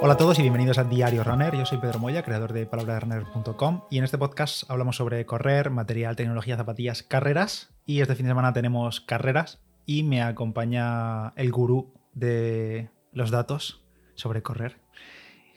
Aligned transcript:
Hola 0.00 0.14
a 0.14 0.16
todos 0.16 0.38
y 0.38 0.42
bienvenidos 0.42 0.78
a 0.78 0.84
Diario 0.84 1.24
Runner. 1.24 1.52
Yo 1.56 1.66
soy 1.66 1.78
Pedro 1.78 1.98
Moya, 1.98 2.22
creador 2.22 2.52
de 2.52 2.66
palabraderunner.com 2.66 3.82
y 3.90 3.98
en 3.98 4.04
este 4.04 4.16
podcast 4.16 4.70
hablamos 4.70 4.94
sobre 4.94 5.26
correr, 5.26 5.70
material, 5.70 6.14
tecnología, 6.14 6.56
zapatillas, 6.56 7.02
carreras 7.02 7.70
y 7.84 8.00
este 8.00 8.14
fin 8.14 8.26
de 8.26 8.30
semana 8.30 8.52
tenemos 8.52 9.00
carreras 9.00 9.60
y 9.86 10.04
me 10.04 10.22
acompaña 10.22 11.30
el 11.34 11.50
gurú 11.50 11.92
de 12.14 12.90
los 13.12 13.32
datos 13.32 13.82
sobre 14.14 14.40
correr. 14.40 14.78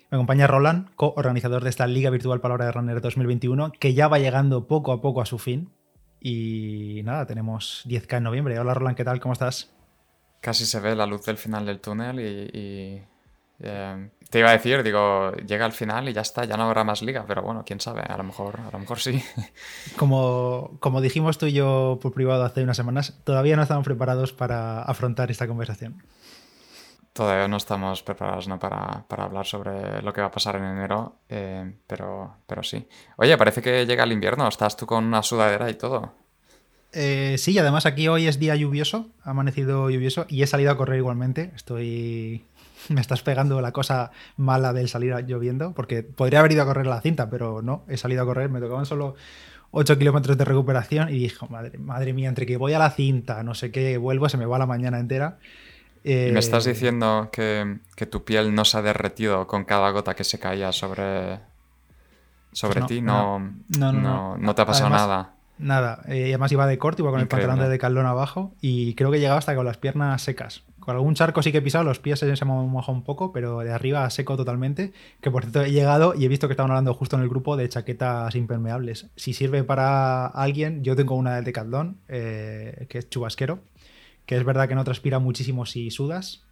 Me 0.10 0.18
acompaña 0.18 0.48
Roland, 0.48 0.90
co-organizador 0.96 1.64
de 1.64 1.70
esta 1.70 1.86
Liga 1.86 2.10
Virtual 2.10 2.42
Palabra 2.42 2.66
de 2.66 2.72
Runner 2.72 3.00
2021, 3.00 3.72
que 3.80 3.94
ya 3.94 4.08
va 4.08 4.18
llegando 4.18 4.68
poco 4.68 4.92
a 4.92 5.02
poco 5.02 5.22
a 5.22 5.28
su 5.28 5.38
fin. 5.38 5.72
Y 6.20 7.02
nada, 7.06 7.28
tenemos 7.28 7.86
10K 7.88 8.18
en 8.18 8.24
noviembre. 8.24 8.60
Hola 8.60 8.74
Roland, 8.74 8.98
¿qué 8.98 9.06
tal? 9.06 9.20
¿Cómo 9.20 9.34
estás? 9.34 9.72
Casi 10.42 10.66
se 10.66 10.80
ve 10.80 10.96
la 10.96 11.06
luz 11.06 11.24
del 11.26 11.38
final 11.38 11.68
del 11.68 11.80
túnel 11.80 12.20
y, 12.20 13.04
eh, 13.62 14.10
te 14.30 14.40
iba 14.40 14.50
a 14.50 14.54
decir, 14.54 14.82
digo, 14.82 15.34
llega 15.34 15.66
al 15.66 15.74
final 15.74 16.08
y 16.08 16.14
ya 16.14 16.22
está, 16.22 16.46
ya 16.46 16.56
no 16.58 16.64
habrá 16.64 16.84
más 16.84 17.02
liga, 17.02 17.26
pero 17.28 17.42
bueno, 17.42 17.64
quién 17.66 17.80
sabe, 17.80 18.02
a 18.02 18.18
lo 18.18 18.24
mejor, 18.24 18.60
a 18.60 18.72
lo 18.72 18.80
mejor 18.80 19.00
sí. 19.00 19.24
Como, 19.98 20.78
como 20.80 21.02
dijimos 21.02 21.38
tú 21.38 21.48
y 21.48 21.54
yo 21.54 22.00
por 22.02 22.14
privado 22.14 22.44
hace 22.44 22.64
unas 22.64 22.78
semanas, 22.78 23.20
todavía 23.24 23.56
no 23.56 23.64
estamos 23.64 23.86
preparados 23.86 24.32
para 24.32 24.82
afrontar 24.84 25.32
esta 25.32 25.48
conversación. 25.48 26.02
Todavía 27.14 27.50
no 27.50 27.58
estamos 27.58 28.04
preparados 28.04 28.48
¿no? 28.48 28.58
Para, 28.58 29.04
para, 29.10 29.26
hablar 29.26 29.46
sobre 29.46 30.02
lo 30.02 30.14
que 30.14 30.22
va 30.22 30.28
a 30.28 30.32
pasar 30.32 30.56
en 30.56 30.64
enero, 30.64 31.18
eh, 31.28 31.74
pero, 31.86 32.38
pero 32.48 32.64
sí. 32.64 32.88
Oye, 33.18 33.38
parece 33.38 33.62
que 33.62 33.86
llega 33.86 34.06
el 34.06 34.14
invierno, 34.14 34.48
estás 34.48 34.78
tú 34.78 34.86
con 34.86 35.04
una 35.04 35.22
sudadera 35.22 35.70
y 35.70 35.74
todo. 35.74 36.14
Eh, 36.94 37.36
sí, 37.38 37.58
además 37.58 37.86
aquí 37.86 38.08
hoy 38.08 38.28
es 38.28 38.40
día 38.40 38.56
lluvioso, 38.56 39.10
ha 39.24 39.32
amanecido 39.32 39.90
lluvioso 39.90 40.26
y 40.30 40.44
he 40.44 40.48
salido 40.48 40.72
a 40.72 40.78
correr 40.78 40.98
igualmente. 40.98 41.52
Estoy. 41.56 42.46
Me 42.90 43.02
estás 43.02 43.22
pegando 43.22 43.62
la 43.62 43.72
cosa 43.72 44.12
mala 44.38 44.74
del 44.74 44.90
salir 44.90 45.16
lloviendo, 45.26 45.74
porque 45.74 46.04
podría 46.04 46.40
haber 46.40 46.54
ido 46.54 46.64
a 46.64 46.66
correr 46.66 46.88
a 46.88 46.90
la 46.90 47.02
cinta, 47.02 47.30
pero 47.30 47.62
no, 47.62 47.84
he 47.88 47.98
salido 47.98 48.24
a 48.24 48.26
correr, 48.26 48.50
me 48.50 48.60
tocaban 48.60 48.86
solo 48.86 49.16
8 49.72 49.98
kilómetros 49.98 50.38
de 50.38 50.46
recuperación 50.46 51.10
y 51.10 51.20
dije, 51.20 51.46
madre, 51.50 51.78
madre 51.78 52.14
mía, 52.14 52.30
entre 52.30 52.46
que 52.46 52.58
voy 52.58 52.74
a 52.74 52.80
la 52.80 52.92
cinta, 52.92 53.44
no 53.44 53.56
sé 53.56 53.72
qué, 53.72 53.98
vuelvo, 53.98 54.28
se 54.30 54.38
me 54.38 54.46
va 54.46 54.60
la 54.60 54.66
mañana 54.66 55.00
entera. 55.00 55.38
¿Y 56.04 56.32
me 56.32 56.40
estás 56.40 56.66
eh, 56.66 56.72
diciendo 56.72 57.30
que, 57.32 57.80
tu 58.10 58.24
piel 58.24 58.56
no 58.56 58.66
se 58.66 58.78
ha 58.78 58.82
derretido 58.82 59.48
con 59.48 59.66
cada 59.66 59.90
gota 59.92 60.16
que 60.16 60.24
se 60.24 60.40
caía 60.40 60.72
sobre, 60.72 61.40
sobre 62.52 62.82
pues 62.82 62.88
ti? 62.88 63.02
No 63.02 63.40
no, 63.78 63.94
no 63.94 64.38
no, 64.38 64.56
te 64.56 64.62
ha 64.62 64.66
pasado 64.66 64.90
nada. 64.90 65.36
Nada. 65.60 66.02
Eh, 66.08 66.30
además 66.30 66.52
iba 66.52 66.66
de 66.66 66.80
corte, 66.80 67.04
iba 67.04 67.12
con 67.12 67.20
el 67.20 67.28
pantalón 67.28 67.60
de 67.60 67.70
decalón 67.70 68.08
abajo 68.08 68.56
y 68.62 68.96
creo 68.96 69.12
que 69.12 69.20
llegaba 69.20 69.38
hasta 69.38 69.56
con 69.56 69.66
las 69.66 69.78
piernas 69.78 70.24
secas. 70.24 70.64
Con 70.82 70.96
algún 70.96 71.16
charco 71.16 71.42
sí 71.42 71.54
que 71.54 71.60
he 71.60 71.62
pisado, 71.62 71.86
los 71.86 72.00
pies 72.00 72.20
se 72.20 72.26
me 72.26 72.52
han 72.52 72.68
mojado 72.68 72.98
un 72.98 73.04
poco, 73.04 73.32
pero 73.32 73.60
de 73.60 73.72
arriba 73.72 74.10
seco 74.10 74.36
totalmente. 74.36 74.92
Que 75.22 75.32
por 75.32 75.44
cierto 75.44 75.62
he 75.62 75.72
llegado 75.72 76.14
y 76.14 76.26
he 76.26 76.28
visto 76.28 76.50
que 76.50 76.54
estaban 76.54 76.72
hablando 76.72 76.94
justo 76.94 77.16
en 77.16 77.22
el 77.22 77.30
grupo 77.30 77.56
de 77.56 77.70
chaquetas 77.70 78.36
impermeables. 78.36 79.08
Si 79.16 79.34
sirve 79.34 79.64
para 79.64 80.26
alguien, 80.26 80.84
yo 80.84 80.98
tengo 80.98 81.16
una 81.16 81.38
de 81.38 81.44
Decathlon, 81.44 81.98
eh, 82.10 82.88
que 82.90 82.98
es 82.98 83.10
chubasquero 83.10 83.60
que 84.26 84.38
es 84.38 84.46
verdad 84.46 84.70
que 84.70 84.76
no 84.76 84.84
transpira 84.86 85.20
muchísimo 85.20 85.66
si 85.66 85.92
sudas, 85.92 86.44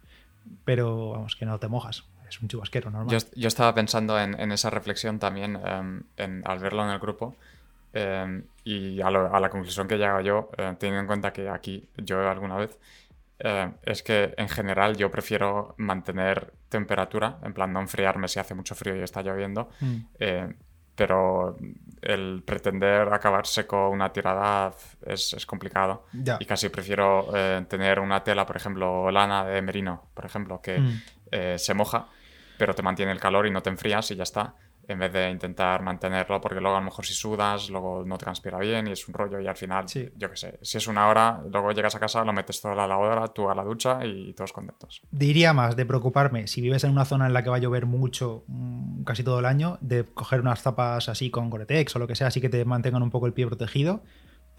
pero 0.66 1.12
vamos, 1.12 1.34
que 1.34 1.46
no 1.46 1.58
te 1.58 1.68
mojas. 1.68 2.04
Es 2.28 2.40
un 2.42 2.48
chubasquero 2.48 2.90
normal. 2.90 3.18
Yo, 3.34 3.48
estaba 3.48 3.74
pensando 3.74 4.20
en, 4.20 4.52
esa 4.52 4.68
reflexión 4.68 5.18
también 5.18 5.58
em, 6.16 6.42
al 6.44 6.58
verlo 6.58 6.84
en 6.84 6.90
el 6.90 6.98
grupo. 6.98 7.34
Em, 7.92 8.44
y 8.64 9.00
a, 9.00 9.10
la 9.10 9.48
conclusión 9.50 9.88
que 9.88 9.94
he 9.94 9.98
llegado 9.98 10.20
yo, 10.20 10.50
eh, 10.58 10.76
teniendo 10.78 11.00
en 11.00 11.06
cuenta 11.06 11.32
que 11.32 11.48
aquí 11.48 11.88
yo 11.96 12.28
alguna 12.28 12.56
vez, 12.56 12.78
eh, 13.42 13.72
es 13.82 14.02
que 14.02 14.34
en 14.36 14.48
general 14.48 14.96
yo 14.96 15.10
prefiero 15.10 15.74
mantener 15.78 16.52
temperatura, 16.68 17.38
en 17.42 17.54
plan 17.54 17.72
no 17.72 17.80
enfriarme 17.80 18.28
si 18.28 18.38
hace 18.38 18.54
mucho 18.54 18.74
frío 18.74 18.94
y 18.96 19.00
está 19.00 19.22
lloviendo, 19.22 19.70
mm. 19.80 19.96
eh, 20.18 20.54
pero 20.94 21.56
el 22.02 22.42
pretender 22.44 23.12
acabar 23.12 23.46
seco 23.46 23.88
una 23.88 24.12
tirada 24.12 24.72
es, 25.06 25.46
complicado. 25.46 26.04
Y 26.38 26.44
casi 26.44 26.68
prefiero 26.68 27.34
eh, 27.34 27.64
tener 27.68 28.00
una 28.00 28.22
tela, 28.22 28.44
por 28.44 28.56
ejemplo, 28.56 29.10
lana 29.10 29.46
de 29.46 29.62
merino, 29.62 30.10
por 30.12 30.26
ejemplo, 30.26 30.60
que 30.60 30.78
mm. 30.78 31.56
se 31.56 31.72
moja, 31.72 32.08
pero 32.58 32.74
te 32.74 32.82
mantiene 32.82 33.12
el 33.12 33.20
calor 33.20 33.46
y 33.46 33.50
no 33.50 33.62
te 33.62 33.70
enfrías 33.70 34.10
y 34.10 34.16
ya 34.16 34.24
está 34.24 34.54
en 34.90 34.98
vez 34.98 35.12
de 35.12 35.30
intentar 35.30 35.82
mantenerlo, 35.82 36.40
porque 36.40 36.60
luego 36.60 36.76
a 36.76 36.80
lo 36.80 36.84
mejor 36.84 37.06
si 37.06 37.14
sudas, 37.14 37.70
luego 37.70 38.04
no 38.04 38.18
transpira 38.18 38.58
bien 38.58 38.88
y 38.88 38.92
es 38.92 39.06
un 39.08 39.14
rollo 39.14 39.40
y 39.40 39.46
al 39.46 39.56
final, 39.56 39.86
yo 40.16 40.30
qué 40.30 40.36
sé, 40.36 40.58
si 40.62 40.78
es 40.78 40.86
una 40.86 41.08
hora, 41.08 41.42
luego 41.50 41.72
llegas 41.72 41.94
a 41.94 42.00
casa, 42.00 42.24
lo 42.24 42.32
metes 42.32 42.60
toda 42.60 42.74
la 42.74 42.86
lavadora, 42.86 43.28
tú 43.28 43.48
a 43.48 43.54
la 43.54 43.62
ducha 43.62 44.04
y 44.04 44.32
todos 44.32 44.52
contentos. 44.52 45.02
Diría 45.10 45.52
más 45.52 45.76
de 45.76 45.86
preocuparme, 45.86 46.46
si 46.46 46.60
vives 46.60 46.84
en 46.84 46.90
una 46.90 47.04
zona 47.04 47.26
en 47.26 47.32
la 47.32 47.42
que 47.42 47.50
va 47.50 47.56
a 47.56 47.60
llover 47.60 47.86
mucho 47.86 48.44
mm, 48.48 49.04
casi 49.04 49.22
todo 49.22 49.38
el 49.38 49.46
año, 49.46 49.78
de 49.80 50.04
coger 50.04 50.40
unas 50.40 50.62
zapas 50.62 51.08
así 51.08 51.30
con 51.30 51.50
Gore-Tex 51.50 51.96
o 51.96 51.98
lo 51.98 52.06
que 52.06 52.14
sea, 52.14 52.28
así 52.28 52.40
que 52.40 52.48
te 52.48 52.64
mantengan 52.64 53.02
un 53.02 53.10
poco 53.10 53.26
el 53.26 53.32
pie 53.32 53.46
protegido 53.46 54.02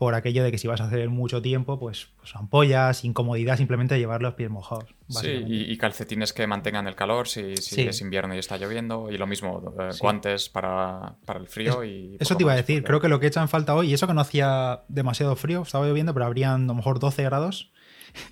por 0.01 0.15
aquello 0.15 0.43
de 0.43 0.49
que 0.49 0.57
si 0.57 0.67
vas 0.67 0.81
a 0.81 0.85
hacer 0.85 1.07
mucho 1.09 1.43
tiempo, 1.43 1.77
pues, 1.77 2.07
pues 2.17 2.35
ampollas, 2.35 3.05
incomodidad, 3.05 3.55
simplemente 3.55 3.99
llevar 3.99 4.23
los 4.23 4.33
pies 4.33 4.49
mojados. 4.49 4.95
Sí, 5.09 5.43
y, 5.45 5.77
calcetines 5.77 6.33
que 6.33 6.47
mantengan 6.47 6.87
el 6.87 6.95
calor 6.95 7.27
si, 7.27 7.53
es 7.53 8.01
invierno 8.01 8.33
y 8.33 8.39
está 8.39 8.57
lloviendo, 8.57 9.11
y 9.11 9.19
lo 9.19 9.27
mismo, 9.27 9.75
eh, 9.79 9.91
guantes 9.99 10.49
para, 10.49 11.17
el 11.35 11.47
frío. 11.47 11.83
y 11.83 12.17
eso 12.19 12.35
te 12.35 12.41
iba 12.41 12.53
a 12.53 12.55
decir, 12.55 12.83
creo 12.83 12.99
que 12.99 13.09
lo 13.09 13.19
que 13.19 13.27
echan 13.27 13.47
falta 13.47 13.75
hoy, 13.75 13.91
y 13.91 13.93
eso 13.93 14.07
que 14.07 14.15
no 14.15 14.21
hacía 14.21 14.85
demasiado 14.87 15.35
frío, 15.35 15.61
estaba 15.61 15.85
lloviendo, 15.85 16.15
pero 16.15 16.25
habrían 16.25 16.63
a 16.63 16.65
lo 16.65 16.73
mejor 16.73 16.97
12 16.97 17.21
grados, 17.21 17.71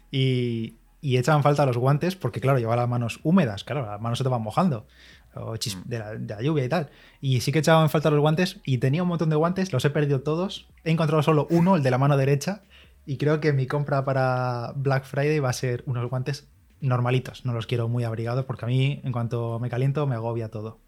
y, 0.09 0.79
y 1.01 1.17
echan 1.17 1.43
falta 1.43 1.67
los 1.67 1.77
guantes, 1.77 2.15
porque 2.15 2.41
claro, 2.41 2.57
lleva 2.57 2.77
las 2.77 2.89
manos 2.89 3.19
húmedas, 3.21 3.63
claro, 3.63 3.85
las 3.85 4.01
manos 4.01 4.17
se 4.17 4.23
te 4.23 4.29
van 4.31 4.41
mojando 4.41 4.87
o 5.35 5.53
mm. 5.53 5.57
de 5.85 5.99
la, 5.99 6.41
lluvia 6.41 6.65
y 6.65 6.69
tal. 6.69 6.89
Y 7.21 7.41
sí 7.41 7.51
que 7.51 7.59
echaba 7.59 7.81
en 7.81 7.89
falta 7.89 8.09
los 8.09 8.19
guantes 8.19 8.59
y 8.63 8.77
tenía 8.77 9.03
un 9.03 9.09
montón 9.09 9.29
de 9.29 9.35
guantes, 9.35 9.73
los 9.73 9.83
he 9.85 9.89
perdido 9.89 10.21
todos. 10.21 10.67
He 10.83 10.91
encontrado 10.91 11.23
solo 11.23 11.47
uno, 11.49 11.75
el 11.75 11.83
de 11.83 11.91
la 11.91 11.97
mano 11.97 12.17
derecha, 12.17 12.63
y 13.05 13.17
creo 13.17 13.39
que 13.39 13.53
mi 13.53 13.67
compra 13.67 14.05
para 14.05 14.73
Black 14.75 15.05
Friday 15.05 15.39
va 15.39 15.49
a 15.49 15.53
ser 15.53 15.83
unos 15.85 16.09
guantes 16.09 16.47
normalitos. 16.81 17.45
No 17.45 17.53
los 17.53 17.67
quiero 17.67 17.87
muy 17.87 18.03
abrigados 18.03 18.45
porque 18.45 18.65
a 18.65 18.67
mí, 18.67 19.01
en 19.03 19.11
cuanto 19.11 19.59
me 19.59 19.69
caliento, 19.69 20.05
me 20.07 20.15
agobia 20.15 20.49
todo. 20.49 20.79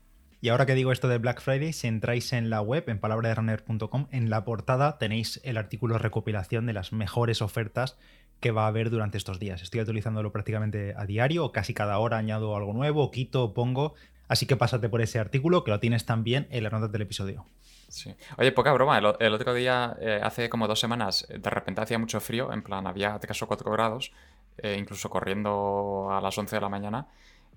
Y 0.43 0.49
ahora 0.49 0.65
que 0.65 0.73
digo 0.73 0.91
esto 0.91 1.07
de 1.07 1.19
Black 1.19 1.39
Friday, 1.39 1.71
si 1.71 1.87
entráis 1.87 2.33
en 2.33 2.49
la 2.49 2.61
web, 2.61 2.85
en 2.87 2.99
palabraderunner.com, 2.99 4.07
en 4.09 4.31
la 4.31 4.43
portada 4.43 4.97
tenéis 4.97 5.39
el 5.43 5.55
artículo 5.55 5.99
recopilación 5.99 6.65
de 6.65 6.73
las 6.73 6.91
mejores 6.91 7.43
ofertas 7.43 7.97
que 8.39 8.49
va 8.49 8.63
a 8.63 8.67
haber 8.67 8.89
durante 8.89 9.19
estos 9.19 9.39
días. 9.39 9.61
Estoy 9.61 9.81
utilizándolo 9.81 10.31
prácticamente 10.31 10.95
a 10.97 11.05
diario, 11.05 11.51
casi 11.51 11.75
cada 11.75 11.99
hora 11.99 12.17
añado 12.17 12.55
algo 12.55 12.73
nuevo, 12.73 13.11
quito, 13.11 13.53
pongo. 13.53 13.93
Así 14.31 14.45
que 14.45 14.55
pásate 14.55 14.87
por 14.87 15.01
ese 15.01 15.19
artículo 15.19 15.65
que 15.65 15.71
lo 15.71 15.81
tienes 15.81 16.05
también 16.05 16.47
en 16.51 16.63
las 16.63 16.71
notas 16.71 16.89
del 16.89 17.01
episodio. 17.01 17.45
Sí. 17.89 18.15
Oye, 18.37 18.53
poca 18.53 18.71
broma. 18.71 18.97
El, 18.97 19.33
otro 19.33 19.53
día, 19.53 19.97
eh, 19.99 20.21
hace 20.23 20.47
como 20.47 20.69
dos 20.69 20.79
semanas, 20.79 21.27
de 21.27 21.49
repente 21.49 21.81
hacía 21.81 21.99
mucho 21.99 22.21
frío. 22.21 22.53
En 22.53 22.63
plan, 22.63 22.87
había, 22.87 23.19
te 23.19 23.27
caso 23.27 23.45
4 23.45 23.69
grados, 23.69 24.13
eh, 24.59 24.77
incluso 24.79 25.09
corriendo 25.09 26.07
a 26.13 26.21
las 26.21 26.37
11 26.37 26.55
de 26.55 26.61
la 26.61 26.69
mañana. 26.69 27.07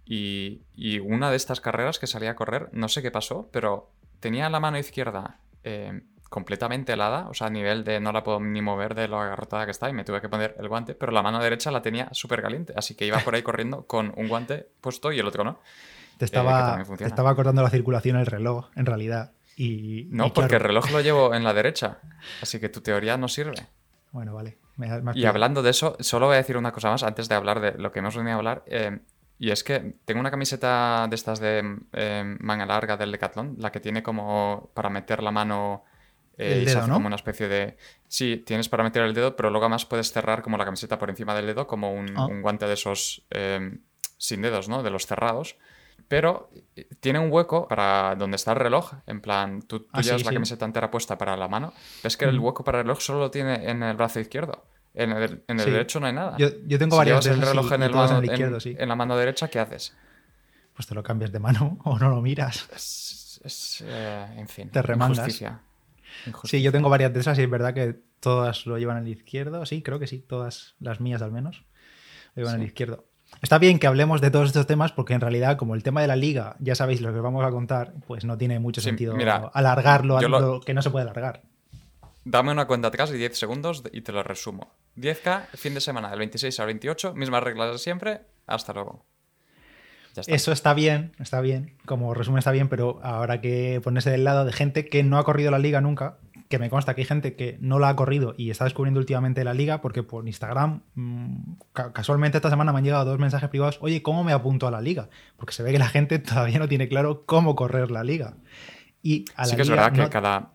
Y, 0.04 0.58
una 0.98 1.30
de 1.30 1.36
estas 1.36 1.60
carreras 1.60 2.00
que 2.00 2.08
salía 2.08 2.32
a 2.32 2.34
correr, 2.34 2.70
no 2.72 2.88
sé 2.88 3.02
qué 3.02 3.12
pasó, 3.12 3.48
pero 3.52 3.92
tenía 4.18 4.50
la 4.50 4.58
mano 4.58 4.76
izquierda 4.76 5.38
eh, 5.62 6.02
completamente 6.28 6.94
helada, 6.94 7.28
o 7.28 7.34
sea, 7.34 7.46
a 7.46 7.50
nivel 7.50 7.84
de 7.84 8.00
no 8.00 8.10
la 8.10 8.24
puedo 8.24 8.40
ni 8.40 8.62
mover 8.62 8.96
de 8.96 9.06
lo 9.06 9.20
agarrotada 9.20 9.64
que 9.64 9.70
está 9.70 9.88
y 9.88 9.92
me 9.92 10.02
tuve 10.02 10.20
que 10.20 10.28
poner 10.28 10.56
el 10.58 10.68
guante, 10.68 10.96
pero 10.96 11.12
la 11.12 11.22
mano 11.22 11.40
derecha 11.40 11.70
la 11.70 11.82
tenía 11.82 12.08
súper 12.10 12.42
caliente, 12.42 12.74
así 12.76 12.96
que 12.96 13.06
iba 13.06 13.20
por 13.20 13.36
ahí 13.36 13.42
corriendo 13.44 13.86
con 13.86 14.12
un 14.16 14.26
guante 14.26 14.66
puesto 14.80 15.12
y 15.12 15.20
el 15.20 15.28
otro 15.28 15.44
no. 15.44 15.60
Te 16.18 16.24
estaba, 16.24 16.84
estaba 17.00 17.34
cortando 17.34 17.62
la 17.62 17.70
circulación 17.70 18.16
el 18.16 18.26
reloj, 18.26 18.68
en 18.76 18.86
realidad. 18.86 19.32
Y, 19.56 20.08
no, 20.10 20.32
porque 20.32 20.56
el 20.56 20.60
reloj 20.60 20.90
lo 20.90 21.00
llevo 21.00 21.34
en 21.34 21.44
la 21.44 21.52
derecha. 21.52 21.98
Así 22.42 22.58
que 22.58 22.68
tu 22.68 22.80
teoría 22.80 23.16
no 23.16 23.28
sirve. 23.28 23.54
Bueno, 24.12 24.34
vale. 24.34 24.58
y 25.14 25.24
hablando 25.24 25.62
de 25.62 25.70
eso, 25.70 25.96
solo 26.00 26.26
voy 26.26 26.34
a 26.34 26.38
decir 26.38 26.56
una 26.56 26.72
cosa 26.72 26.90
más 26.90 27.02
antes 27.02 27.28
de 27.28 27.34
hablar 27.34 27.60
de 27.60 27.78
lo 27.78 27.92
que 27.92 28.00
hemos 28.00 28.16
venido 28.16 28.34
a 28.34 28.38
hablar. 28.38 28.64
Eh, 28.66 29.00
y 29.38 29.50
es 29.50 29.64
que 29.64 29.96
tengo 30.04 30.20
una 30.20 30.30
camiseta 30.30 31.06
de 31.08 31.14
estas 31.16 31.40
de 31.40 31.78
eh, 31.92 32.36
manga 32.40 32.66
larga 32.66 32.96
del 32.96 33.12
Decathlon, 33.12 33.56
la 33.58 33.72
que 33.72 33.80
tiene 33.80 34.02
como 34.02 34.70
para 34.74 34.90
meter 34.90 35.22
la 35.22 35.30
mano. 35.30 35.84
Eh, 36.36 36.64
el 36.66 36.90
como 36.90 37.06
una 37.06 37.16
especie 37.16 37.48
de. 37.48 37.76
Sí, 38.08 38.42
tienes 38.44 38.68
para 38.68 38.82
meter 38.82 39.02
el 39.02 39.14
dedo, 39.14 39.36
pero 39.36 39.50
luego 39.50 39.66
además 39.66 39.84
puedes 39.84 40.12
cerrar 40.12 40.42
como 40.42 40.56
la 40.58 40.64
camiseta 40.64 40.98
por 40.98 41.10
encima 41.10 41.34
del 41.34 41.46
dedo, 41.46 41.66
como 41.66 41.92
un, 41.92 42.12
ah. 42.16 42.26
un 42.26 42.42
guante 42.42 42.66
de 42.66 42.74
esos 42.74 43.24
sin 44.16 44.42
dedos, 44.42 44.68
¿no? 44.68 44.82
De 44.82 44.90
los 44.90 45.06
cerrados 45.06 45.56
pero 46.08 46.50
eh, 46.76 46.88
tiene 47.00 47.18
un 47.18 47.30
hueco 47.30 47.68
para 47.68 48.14
donde 48.16 48.36
está 48.36 48.52
el 48.52 48.58
reloj. 48.58 48.92
En 49.06 49.20
plan, 49.20 49.62
tú, 49.62 49.86
ah, 49.92 50.00
llevas 50.00 50.24
la 50.24 50.32
camiseta 50.32 50.64
entera 50.64 50.90
puesta 50.90 51.18
para 51.18 51.36
la 51.36 51.48
mano. 51.48 51.72
Es 52.02 52.16
que 52.16 52.24
el 52.24 52.38
hueco 52.38 52.64
para 52.64 52.78
el 52.78 52.84
reloj 52.84 53.00
solo 53.00 53.20
lo 53.20 53.30
tiene 53.30 53.68
en 53.68 53.82
el 53.82 53.96
brazo 53.96 54.20
izquierdo. 54.20 54.64
En 54.94 55.10
el, 55.10 55.42
derecho 55.48 55.98
no 55.98 56.06
hay 56.06 56.12
nada. 56.12 56.36
Yo, 56.38 56.78
tengo 56.78 56.96
varios. 56.96 57.24
Si 57.24 57.30
el 57.30 57.42
reloj 57.42 57.72
en, 57.72 57.82
el 57.82 57.90
mano, 57.92 58.22
en, 58.22 58.88
la 58.88 58.94
mano 58.94 59.16
derecha, 59.16 59.48
¿qué 59.48 59.58
haces? 59.58 59.92
Pues 60.72 60.86
te 60.86 60.94
lo 60.94 61.02
cambias 61.02 61.32
de 61.32 61.40
mano 61.40 61.78
o 61.84 61.98
no 61.98 62.10
lo 62.10 62.20
miras. 62.20 62.68
Es, 63.44 63.84
eh, 63.86 64.26
en 64.36 64.48
fin, 64.48 64.70
te 64.70 64.80
remangas. 64.82 65.18
Injusticia. 65.18 65.60
Sí, 66.44 66.62
yo 66.62 66.70
tengo 66.70 66.88
varias 66.88 67.12
de 67.12 67.20
esas 67.20 67.36
y 67.38 67.42
es 67.42 67.50
verdad 67.50 67.74
que 67.74 67.98
todas 68.20 68.66
lo 68.66 68.78
llevan 68.78 68.98
al 68.98 69.08
izquierdo. 69.08 69.66
Sí, 69.66 69.82
creo 69.82 69.98
que 69.98 70.06
sí, 70.06 70.20
todas 70.20 70.76
las 70.78 71.00
mías 71.00 71.22
al 71.22 71.32
menos 71.32 71.64
lo 72.34 72.42
llevan 72.42 72.60
al 72.60 72.66
izquierdo. 72.66 73.04
Está 73.42 73.58
bien 73.58 73.78
que 73.78 73.86
hablemos 73.86 74.20
de 74.20 74.30
todos 74.30 74.46
estos 74.48 74.66
temas 74.66 74.92
porque 74.92 75.14
en 75.14 75.20
realidad, 75.20 75.56
como 75.56 75.74
el 75.74 75.82
tema 75.82 76.00
de 76.00 76.06
la 76.06 76.16
liga, 76.16 76.56
ya 76.60 76.74
sabéis 76.74 77.00
lo 77.00 77.12
que 77.12 77.20
vamos 77.20 77.44
a 77.44 77.50
contar, 77.50 77.92
pues 78.06 78.24
no 78.24 78.38
tiene 78.38 78.58
mucho 78.58 78.80
sentido 78.80 79.16
alargarlo 79.52 80.16
a 80.16 80.22
lo 80.22 80.60
que 80.60 80.74
no 80.74 80.82
se 80.82 80.90
puede 80.90 81.02
alargar. 81.02 81.42
Dame 82.24 82.52
una 82.52 82.66
cuenta 82.66 82.88
atrás 82.88 83.10
de 83.10 83.18
10 83.18 83.36
segundos 83.36 83.82
y 83.92 84.00
te 84.00 84.12
lo 84.12 84.22
resumo. 84.22 84.72
10K, 84.96 85.48
fin 85.54 85.74
de 85.74 85.80
semana 85.80 86.08
del 86.08 86.20
26 86.20 86.58
al 86.58 86.66
28, 86.66 87.14
mismas 87.14 87.42
reglas 87.42 87.72
de 87.72 87.78
siempre, 87.78 88.20
hasta 88.46 88.72
luego. 88.72 89.04
Eso 90.26 90.52
está 90.52 90.74
bien, 90.74 91.12
está 91.18 91.40
bien, 91.40 91.76
como 91.84 92.14
resumen 92.14 92.38
está 92.38 92.52
bien, 92.52 92.68
pero 92.68 93.00
ahora 93.02 93.40
que 93.40 93.80
ponerse 93.82 94.10
del 94.10 94.24
lado 94.24 94.44
de 94.44 94.52
gente 94.52 94.86
que 94.86 95.02
no 95.02 95.18
ha 95.18 95.24
corrido 95.24 95.50
la 95.50 95.58
liga 95.58 95.80
nunca, 95.80 96.18
que 96.48 96.58
me 96.58 96.70
consta 96.70 96.94
que 96.94 97.02
hay 97.02 97.06
gente 97.06 97.34
que 97.34 97.56
no 97.60 97.78
la 97.78 97.88
ha 97.88 97.96
corrido 97.96 98.34
y 98.36 98.50
está 98.50 98.64
descubriendo 98.64 99.00
últimamente 99.00 99.44
la 99.44 99.54
liga, 99.54 99.80
porque 99.80 100.02
por 100.02 100.26
Instagram, 100.26 100.82
mm, 100.94 101.36
casualmente 101.92 102.38
esta 102.38 102.50
semana 102.50 102.72
me 102.72 102.78
han 102.78 102.84
llegado 102.84 103.04
dos 103.04 103.18
mensajes 103.18 103.48
privados, 103.48 103.78
oye, 103.80 104.02
¿cómo 104.02 104.24
me 104.24 104.32
apunto 104.32 104.66
a 104.66 104.70
la 104.70 104.80
liga? 104.80 105.08
Porque 105.36 105.52
se 105.52 105.62
ve 105.62 105.72
que 105.72 105.78
la 105.78 105.88
gente 105.88 106.18
todavía 106.18 106.58
no 106.58 106.68
tiene 106.68 106.88
claro 106.88 107.24
cómo 107.26 107.54
correr 107.54 107.90
la 107.90 108.04
liga. 108.04 108.34
Y 109.02 109.24
a 109.36 109.44
sí 109.44 109.56
que 109.56 109.62
es 109.62 109.68
verdad 109.68 109.92
que 109.92 110.08
cada, 110.08 110.52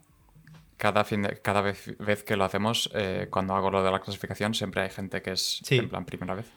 cada, 0.78 1.04
fin 1.04 1.28
cada 1.44 1.62
vez, 1.62 2.24
que 2.26 2.36
lo 2.36 2.46
hacemos, 2.46 2.90
eh, 2.96 3.28
cuando 3.30 3.56
hago 3.56 3.70
lo 3.70 3.84
de 3.84 3.92
la 3.92 4.00
clasificación, 4.00 4.54
siempre 4.54 4.82
hay 4.82 4.90
gente 4.90 5.22
que 5.22 5.32
es 5.32 5.62
en 5.70 5.90
plan 5.90 6.06
primera 6.06 6.36
vez. 6.36 6.48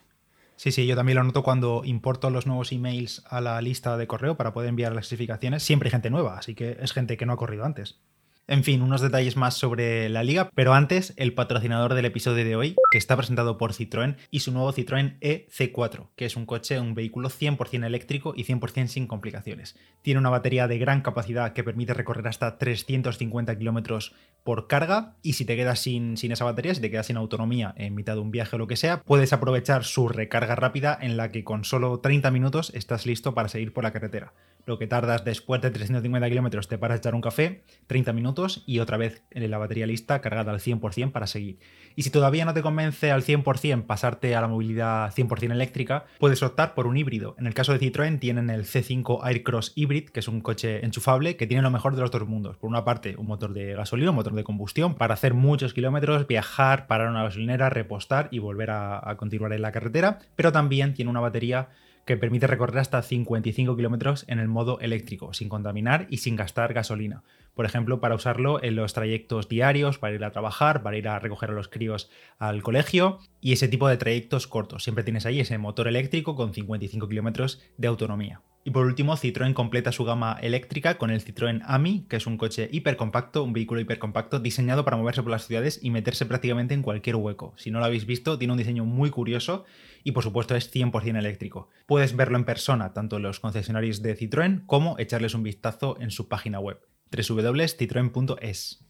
Sí, 0.57 0.71
sí, 0.71 0.87
yo 0.87 0.95
también 0.95 1.19
lo 1.19 1.25
noto 1.25 1.43
cuando 1.43 1.83
importo 1.85 2.31
los 2.31 2.47
nuevos 2.47 2.71
emails 2.71 3.25
a 3.29 3.41
la 3.41 3.61
lista 3.61 3.97
de 3.97 4.07
correo 4.07 4.37
para 4.37 4.53
poder 4.53 4.69
enviar 4.69 4.93
las 4.93 5.09
clasificaciones. 5.09 5.63
Siempre 5.65 5.89
hay 5.89 5.91
gente 5.91 6.09
nueva, 6.09 6.39
así 6.39 6.55
que 6.55 6.79
es 6.81 6.93
gente 6.93 7.17
que 7.17 7.27
no 7.27 7.33
ha 7.33 7.37
corrido 7.37 7.65
antes. 7.65 7.99
En 8.49 8.65
fin, 8.65 8.83
unos 8.83 9.01
detalles 9.01 9.37
más 9.37 9.55
sobre 9.55 10.09
la 10.09 10.25
liga, 10.25 10.51
pero 10.53 10.75
antes 10.75 11.15
el 11.17 11.33
patrocinador 11.33 11.95
del 11.95 12.07
episodio 12.07 12.45
de 12.45 12.57
hoy, 12.57 12.75
que 12.91 12.99
está 12.99 13.17
presentado 13.17 13.57
por 13.57 13.73
Citroën 13.73 14.17
y 14.33 14.41
su 14.41 14.51
nuevo 14.51 14.73
Citroën 14.73 15.17
EC4, 15.21 16.09
que 16.17 16.25
es 16.25 16.35
un 16.35 16.45
coche, 16.45 16.81
un 16.81 16.97
vehículo 16.97 17.31
100% 17.31 17.87
eléctrico 17.87 18.35
y 18.37 18.43
100% 18.43 18.89
sin 18.89 19.07
complicaciones. 19.07 19.77
Tiene 20.03 20.19
una 20.19 20.29
batería 20.29 20.67
de 20.67 20.79
gran 20.79 21.03
capacidad 21.03 21.53
que 21.53 21.63
permite 21.63 21.95
recorrer 21.95 22.27
hasta 22.27 22.59
350 22.59 23.57
kilómetros 23.57 24.13
por 24.43 24.67
carga 24.67 25.15
y 25.23 25.35
si 25.35 25.45
te 25.45 25.55
quedas 25.55 25.79
sin, 25.79 26.17
sin 26.17 26.33
esa 26.33 26.45
batería, 26.45 26.75
si 26.75 26.81
te 26.81 26.91
quedas 26.91 27.07
sin 27.07 27.19
autonomía 27.19 27.73
en 27.77 27.95
mitad 27.95 28.15
de 28.15 28.23
un 28.23 28.33
viaje 28.33 28.57
o 28.57 28.59
lo 28.59 28.67
que 28.67 28.77
sea, 28.77 29.03
puedes 29.03 29.33
aprovechar 29.33 29.85
su 29.85 30.09
recarga 30.09 30.57
rápida 30.57 30.99
en 31.01 31.17
la 31.17 31.31
que 31.31 31.45
con 31.45 31.65
solo 31.65 32.01
30 32.01 32.33
minutos 32.33 32.73
estás 32.75 33.07
listo 33.07 33.35
para 33.35 33.49
seguir 33.49 33.73
por 33.73 33.85
la 33.85 33.93
carretera 33.93 34.33
lo 34.65 34.79
que 34.79 34.87
tardas 34.87 35.25
después 35.25 35.61
de 35.61 35.71
350 35.71 36.29
kilómetros 36.29 36.69
te 36.69 36.79
paras 36.79 36.97
a 36.97 36.99
echar 36.99 37.15
un 37.15 37.21
café, 37.21 37.65
30 37.87 38.13
minutos 38.13 38.32
y 38.67 38.79
otra 38.79 38.97
vez 38.97 39.23
la 39.31 39.59
batería 39.59 39.87
lista 39.87 40.21
cargada 40.21 40.53
al 40.53 40.61
100% 40.61 41.13
para 41.13 41.27
seguir. 41.27 41.59
Y 41.95 42.03
si 42.03 42.11
todavía 42.11 42.45
no 42.45 42.55
te 42.55 42.63
convence 42.63 43.11
al 43.11 43.23
100% 43.23 43.85
pasarte 43.85 44.35
a 44.35 44.41
la 44.41 44.49
movilidad 44.49 45.13
100% 45.15 45.53
eléctrica, 45.53 46.07
puedes 46.19 46.43
optar 46.43 46.75
por 46.75 46.87
un 46.87 46.97
híbrido. 46.97 47.35
En 47.39 47.47
el 47.47 47.55
caso 47.55 47.73
de 47.73 47.81
Citroën 47.81 48.19
tienen 48.19 48.51
el 48.51 48.65
C5 48.65 49.21
Aircross 49.23 49.73
Hybrid, 49.75 50.09
que 50.09 50.21
es 50.21 50.29
un 50.29 50.41
coche 50.41 50.85
enchufable 50.85 51.37
que 51.37 51.47
tiene 51.47 51.63
lo 51.63 51.71
mejor 51.71 51.95
de 51.95 52.01
los 52.01 52.11
dos 52.11 52.27
mundos. 52.27 52.57
Por 52.57 52.71
una 52.71 52.85
parte, 52.85 53.17
un 53.17 53.27
motor 53.27 53.53
de 53.53 53.75
gasolina, 53.75 54.11
un 54.11 54.17
motor 54.17 54.35
de 54.35 54.45
combustión 54.45 54.95
para 54.95 55.15
hacer 55.15 55.35
muchos 55.35 55.75
kilómetros, 55.75 56.27
viajar, 56.27 56.87
parar 56.87 57.09
una 57.09 57.25
gasolinera, 57.25 57.69
repostar 57.71 58.29
y 58.31 58.39
volver 58.39 58.71
a 58.71 59.15
continuar 59.19 59.53
en 59.53 59.63
la 59.63 59.73
carretera, 59.73 60.19
pero 60.37 60.53
también 60.53 60.95
tiene 60.95 61.11
una 61.11 61.21
batería 61.21 61.69
que 62.05 62.17
permite 62.17 62.47
recorrer 62.47 62.79
hasta 62.79 63.03
55 63.03 63.77
kilómetros 63.77 64.25
en 64.29 64.39
el 64.39 64.49
modo 64.49 64.81
eléctrico, 64.81 65.33
sin 65.33 65.49
contaminar 65.49 66.07
y 66.11 66.19
sin 66.19 66.37
gastar 66.37 66.73
gasolina. 66.75 67.23
Por 67.55 67.67
ejemplo, 67.67 68.01
para 68.01 68.15
usarlo 68.15 68.63
en 68.63 68.77
los 68.77 68.95
trayectos 68.95 69.49
diarios, 69.49 69.99
para 69.99 70.15
ir 70.15 70.25
a 70.25 70.33
trabajar, 70.33 70.83
para 70.83 70.97
ir 70.97 71.09
a 71.09 71.19
recoger 71.19 71.51
a 71.51 71.55
los 71.55 71.69
críos 71.69 72.11
al 72.39 72.63
colegio 72.63 73.19
y 73.41 73.53
ese 73.53 73.69
tipo 73.69 73.89
de 73.89 73.97
trayectos 73.97 74.47
cortos. 74.47 74.85
Siempre 74.85 75.05
tienes 75.05 75.27
ahí 75.27 75.41
ese 75.41 75.59
motor 75.59 75.89
eléctrico 75.89 76.35
con 76.35 76.55
55 76.55 77.09
kilómetros 77.09 77.63
de 77.77 77.89
autonomía. 77.89 78.41
Y 78.65 78.71
por 78.71 78.87
último, 78.87 79.17
Citroën 79.17 79.55
completa 79.55 79.91
su 79.91 80.05
gama 80.05 80.39
eléctrica 80.41 80.97
con 80.97 81.11
el 81.11 81.25
Citroën 81.25 81.63
AMI, 81.67 82.07
que 82.09 82.17
es 82.17 82.27
un 82.27 82.37
coche 82.37 82.69
hipercompacto, 82.71 83.43
un 83.43 83.53
vehículo 83.53 83.81
hipercompacto 83.81 84.39
diseñado 84.39 84.85
para 84.85 84.97
moverse 84.97 85.23
por 85.23 85.33
las 85.33 85.47
ciudades 85.47 85.81
y 85.83 85.91
meterse 85.91 86.27
prácticamente 86.27 86.73
en 86.73 86.83
cualquier 86.83 87.17
hueco. 87.17 87.55
Si 87.57 87.73
no 87.73 87.81
lo 87.81 87.87
habéis 87.87 88.07
visto, 88.07 88.39
tiene 88.39 88.53
un 88.53 88.59
diseño 88.59 88.85
muy 88.85 89.11
curioso 89.11 89.65
y 90.05 90.13
por 90.13 90.23
supuesto 90.23 90.55
es 90.55 90.73
100% 90.73 91.19
eléctrico. 91.19 91.71
Puedes 91.87 92.15
verlo 92.15 92.39
en 92.39 92.45
persona, 92.45 92.93
tanto 92.93 93.17
en 93.17 93.23
los 93.23 93.41
concesionarios 93.41 94.01
de 94.01 94.17
Citroën 94.17 94.65
como 94.67 94.97
echarles 94.99 95.35
un 95.35 95.43
vistazo 95.43 95.97
en 96.01 96.13
su 96.13 96.29
página 96.29 96.61
web, 96.61 96.81
www.citroen.es. 97.11 98.85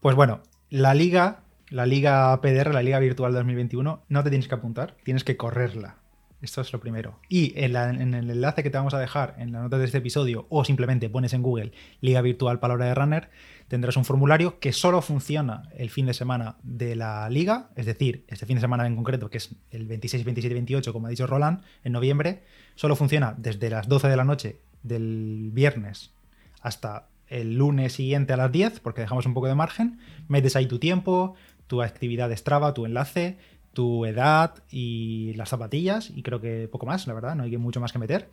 Pues 0.00 0.16
bueno, 0.16 0.42
la 0.70 0.94
liga, 0.94 1.42
la 1.68 1.84
liga 1.84 2.40
PDR, 2.40 2.72
la 2.72 2.82
liga 2.82 2.98
virtual 2.98 3.34
2021, 3.34 4.04
no 4.08 4.24
te 4.24 4.30
tienes 4.30 4.48
que 4.48 4.54
apuntar, 4.54 4.96
tienes 5.02 5.24
que 5.24 5.36
correrla. 5.36 6.07
Esto 6.40 6.60
es 6.60 6.72
lo 6.72 6.78
primero. 6.78 7.18
Y 7.28 7.52
en, 7.56 7.74
el 8.14 8.30
enlace 8.30 8.62
que 8.62 8.70
te 8.70 8.78
vamos 8.78 8.94
a 8.94 9.00
dejar 9.00 9.34
en 9.38 9.50
la 9.50 9.60
nota 9.60 9.76
de 9.76 9.84
este 9.84 9.98
episodio, 9.98 10.46
o 10.50 10.64
simplemente 10.64 11.10
pones 11.10 11.32
en 11.32 11.42
Google 11.42 11.72
Liga 12.00 12.20
Virtual 12.20 12.60
Palabra 12.60 12.86
de 12.86 12.94
Runner, 12.94 13.30
tendrás 13.66 13.96
un 13.96 14.04
formulario 14.04 14.60
que 14.60 14.72
solo 14.72 15.02
funciona 15.02 15.68
el 15.76 15.90
fin 15.90 16.06
de 16.06 16.14
semana 16.14 16.56
de 16.62 16.94
la 16.94 17.28
liga, 17.28 17.70
es 17.74 17.86
decir, 17.86 18.24
este 18.28 18.46
fin 18.46 18.56
de 18.56 18.60
semana 18.60 18.86
en 18.86 18.94
concreto, 18.94 19.30
que 19.30 19.38
es 19.38 19.54
el 19.70 19.86
26, 19.88 20.24
27 20.24 20.52
y 20.52 20.54
28, 20.54 20.92
como 20.92 21.08
ha 21.08 21.10
dicho 21.10 21.26
Roland, 21.26 21.62
en 21.82 21.92
noviembre, 21.92 22.44
solo 22.76 22.94
funciona 22.94 23.34
desde 23.36 23.68
las 23.68 23.88
12 23.88 24.08
de 24.08 24.16
la 24.16 24.24
noche 24.24 24.60
del 24.84 25.50
viernes 25.52 26.12
hasta 26.60 27.08
el 27.26 27.56
lunes 27.56 27.92
siguiente 27.92 28.32
a 28.32 28.36
las 28.36 28.52
10, 28.52 28.80
porque 28.80 29.00
dejamos 29.00 29.26
un 29.26 29.34
poco 29.34 29.48
de 29.48 29.54
margen, 29.54 29.98
metes 30.28 30.56
ahí 30.56 30.66
tu 30.66 30.78
tiempo, 30.78 31.34
tu 31.66 31.82
actividad 31.82 32.28
de 32.28 32.72
tu 32.74 32.86
enlace, 32.86 33.38
tu 33.72 34.04
edad 34.06 34.62
y 34.70 35.34
las 35.34 35.50
zapatillas, 35.50 36.10
y 36.10 36.22
creo 36.22 36.40
que 36.40 36.68
poco 36.68 36.86
más, 36.86 37.06
la 37.06 37.14
verdad, 37.14 37.34
no 37.34 37.44
hay 37.44 37.56
mucho 37.56 37.80
más 37.80 37.92
que 37.92 37.98
meter. 37.98 38.28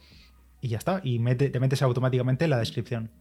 Y 0.61 0.69
ya 0.69 0.77
está, 0.77 1.01
y 1.03 1.19
te 1.35 1.59
metes 1.59 1.81
automáticamente 1.81 2.45
en 2.45 2.51
la 2.51 2.57
descripción. 2.57 3.11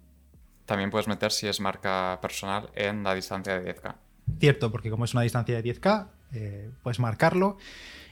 También 0.67 0.91
puedes 0.91 1.09
meter 1.09 1.31
si 1.31 1.47
es 1.47 1.61
marca 1.61 2.19
personal 2.23 2.71
en 2.75 3.03
la 3.03 3.15
distancia 3.15 3.59
de 3.61 3.75
10K. 3.75 3.97
Cierto, 4.41 4.73
porque 4.73 4.91
como 4.91 5.05
es 5.05 5.13
una 5.13 5.23
distancia 5.23 5.61
de 5.61 5.63
10K, 5.63 6.09
eh, 6.33 6.71
puedes 6.83 6.99
marcarlo 6.99 7.59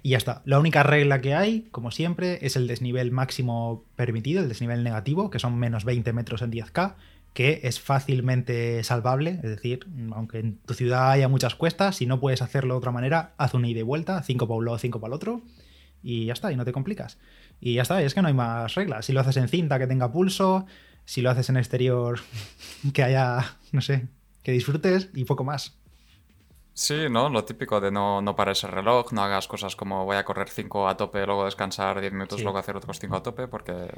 y 0.03 0.11
ya 0.11 0.19
está. 0.19 0.43
La 0.45 0.59
única 0.59 0.83
regla 0.83 1.21
que 1.21 1.35
hay, 1.35 1.63
como 1.71 1.91
siempre, 1.91 2.39
es 2.43 2.57
el 2.57 2.67
desnivel 2.67 3.11
máximo 3.11 3.85
permitido, 3.97 4.43
el 4.43 4.49
desnivel 4.49 4.85
negativo, 4.85 5.31
que 5.31 5.39
son 5.39 5.59
menos 5.59 5.85
20 5.85 6.13
metros 6.13 6.43
en 6.43 6.51
10K 6.51 6.97
que 7.33 7.61
es 7.65 7.81
fácilmente 7.81 8.85
salvable, 8.85 9.41
es 9.43 9.51
decir, 9.51 9.87
aunque 10.13 10.39
en 10.39 10.59
tu 10.59 10.75
ciudad 10.75 11.11
haya 11.11 11.29
muchas 11.29 11.55
cuestas, 11.55 11.97
si 11.97 12.07
no 12.07 12.21
puedes 12.21 12.43
hacerlo 12.43 12.75
de 12.75 12.79
otra 12.79 12.91
manera, 12.91 13.33
haz 13.39 13.55
una 13.55 13.69
ida 13.69 13.81
y 13.81 13.85
vuelta, 13.85 14.23
5 14.23 14.47
para 14.47 14.59
un 14.59 14.65
lado, 14.67 14.79
5 14.79 15.01
para 15.01 15.11
el 15.11 15.15
otro, 15.15 15.43
y 16.03 16.27
ya 16.27 16.35
está, 16.35 16.53
y 16.53 16.57
no 16.57 16.65
te 16.65 16.73
complicas. 16.73 17.19
Y 17.61 17.75
ya 17.75 17.83
está, 17.83 18.03
es 18.03 18.13
que 18.15 18.23
no 18.23 18.29
hay 18.29 18.35
más 18.35 18.75
reglas. 18.75 19.07
Si 19.07 19.13
lo 19.13 19.21
haces 19.21 19.37
en 19.37 19.49
cinta 19.49 19.79
que 19.79 19.87
tenga 19.87 20.13
pulso, 20.13 20.67
si 21.05 21.23
lo 21.23 21.31
haces 21.31 21.49
en 21.49 21.57
exterior 21.57 22.21
que 22.93 23.03
haya, 23.03 23.57
no 23.71 23.81
sé, 23.81 24.09
que 24.43 24.53
disfrutes 24.53 25.09
y 25.15 25.25
poco 25.25 25.45
más. 25.45 25.79
Sí, 26.75 27.09
¿no? 27.11 27.29
Lo 27.29 27.45
típico 27.45 27.81
de 27.81 27.91
no, 27.91 28.23
no 28.23 28.35
pares 28.35 28.65
el 28.65 28.71
reloj, 28.71 29.13
no 29.13 29.23
hagas 29.23 29.47
cosas 29.47 29.77
como 29.77 30.07
voy 30.07 30.17
a 30.17 30.25
correr 30.25 30.49
5 30.49 30.89
a 30.89 30.97
tope, 30.97 31.27
luego 31.27 31.45
descansar 31.45 32.01
10 32.01 32.13
minutos, 32.13 32.43
luego 32.43 32.59
hacer 32.59 32.77
otros 32.77 32.99
5 32.99 33.17
a 33.17 33.23
tope, 33.23 33.47
porque 33.47 33.89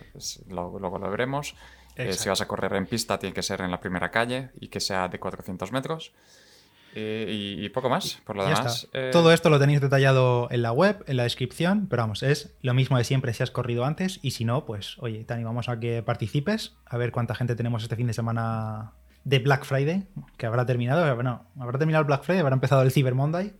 luego, 0.48 0.98
lo 0.98 1.10
veremos. 1.10 1.54
Eh, 1.96 2.12
si 2.12 2.28
vas 2.28 2.40
a 2.40 2.48
correr 2.48 2.74
en 2.74 2.86
pista, 2.86 3.18
tiene 3.18 3.32
que 3.32 3.42
ser 3.42 3.60
en 3.60 3.70
la 3.70 3.78
primera 3.78 4.10
calle 4.10 4.50
y 4.60 4.68
que 4.68 4.80
sea 4.80 5.06
de 5.08 5.20
400 5.20 5.70
metros. 5.70 6.12
Y, 6.96 7.68
poco 7.70 7.88
más, 7.88 8.20
por 8.24 8.36
lo 8.36 8.44
demás. 8.44 8.88
Eh, 8.92 9.10
Todo 9.12 9.32
esto 9.32 9.50
lo 9.50 9.58
tenéis 9.58 9.80
detallado 9.80 10.48
en 10.52 10.62
la 10.62 10.70
web, 10.70 11.02
en 11.08 11.16
la 11.16 11.24
descripción, 11.24 11.88
pero 11.88 12.02
vamos, 12.02 12.22
es 12.22 12.54
lo 12.62 12.72
mismo 12.72 12.96
de 12.98 13.04
siempre 13.04 13.34
si 13.34 13.42
has 13.42 13.50
corrido 13.50 13.84
antes 13.84 14.20
y 14.22 14.30
si 14.30 14.44
no, 14.44 14.64
pues 14.64 14.96
oye, 15.00 15.24
te 15.24 15.34
animamos 15.34 15.68
a 15.68 15.80
que 15.80 16.04
participes, 16.04 16.76
a 16.86 16.96
ver 16.96 17.10
cuánta 17.10 17.34
gente 17.34 17.56
tenemos 17.56 17.82
este 17.82 17.96
fin 17.96 18.06
de 18.06 18.12
semana 18.12 18.92
de 19.24 19.38
Black 19.38 19.64
Friday, 19.64 20.06
que 20.36 20.46
habrá 20.46 20.66
terminado, 20.66 21.14
bueno, 21.14 21.46
habrá 21.58 21.78
terminado 21.78 22.02
el 22.02 22.06
Black 22.06 22.22
Friday, 22.22 22.40
habrá 22.40 22.54
empezado 22.54 22.82
el 22.82 22.92
Cyber 22.92 23.14
Monday, 23.14 23.52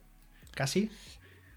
casi. 0.54 0.90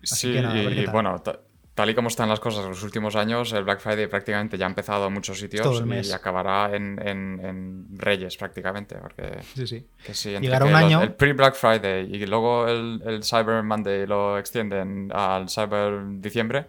sí, 0.02 0.30
y, 0.30 0.86
bueno, 0.88 1.22
tal 1.22 1.90
y 1.90 1.94
como 1.94 2.08
están 2.08 2.30
las 2.30 2.40
cosas 2.40 2.64
en 2.64 2.70
los 2.70 2.84
últimos 2.84 3.16
años, 3.16 3.52
el 3.54 3.64
Black 3.64 3.82
Friday 3.82 4.08
prácticamente 4.08 4.58
ya 4.58 4.66
ha 4.66 4.70
empezado 4.70 5.08
en 5.08 5.14
muchos 5.14 5.40
sitios 5.40 5.84
y 6.04 6.12
acabará 6.12 6.76
en, 6.76 7.88
Reyes 7.92 8.38
prácticamente. 8.38 8.96
Porque 8.96 9.40
sí, 9.54 9.68
sí. 9.68 9.86
Que 10.04 10.14
Llegará 10.40 10.66
un 10.66 10.76
año. 10.76 11.04
El 11.04 11.14
pre-Black 11.14 11.56
Friday 11.56 12.10
y 12.12 12.26
luego 12.26 12.68
el, 12.68 13.22
Cyber 13.24 13.62
Monday 13.64 14.08
lo 14.08 14.40
extienden 14.40 15.12
al 15.14 15.50
Cyber 15.50 16.20
Diciembre, 16.20 16.66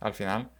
al 0.00 0.14
final 0.14 0.50